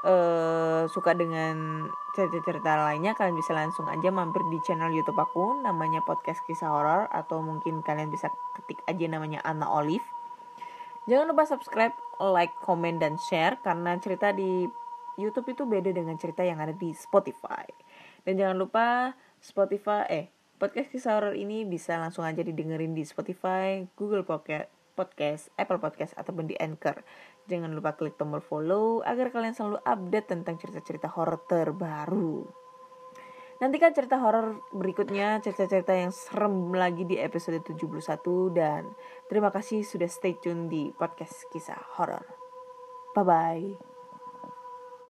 [0.06, 6.00] uh, suka dengan cerita-cerita lainnya kalian bisa langsung aja mampir di channel YouTube aku namanya
[6.06, 10.06] podcast kisah horor atau mungkin kalian bisa ketik aja namanya Anna Olive.
[11.06, 14.66] Jangan lupa subscribe, like, comment dan share karena cerita di
[15.22, 17.68] YouTube itu beda dengan cerita yang ada di Spotify.
[18.26, 20.26] Dan jangan lupa Spotify eh
[20.56, 26.16] podcast kisah horor ini bisa langsung aja didengerin di Spotify, Google Podcast, Podcast, Apple Podcast
[26.16, 27.04] ataupun di Anchor.
[27.46, 32.66] Jangan lupa klik tombol follow agar kalian selalu update tentang cerita-cerita horor terbaru.
[33.56, 38.92] Nantikan cerita horor berikutnya, cerita-cerita yang serem lagi di episode 71 dan
[39.32, 42.26] terima kasih sudah stay tune di podcast kisah horor.
[43.16, 43.95] Bye bye.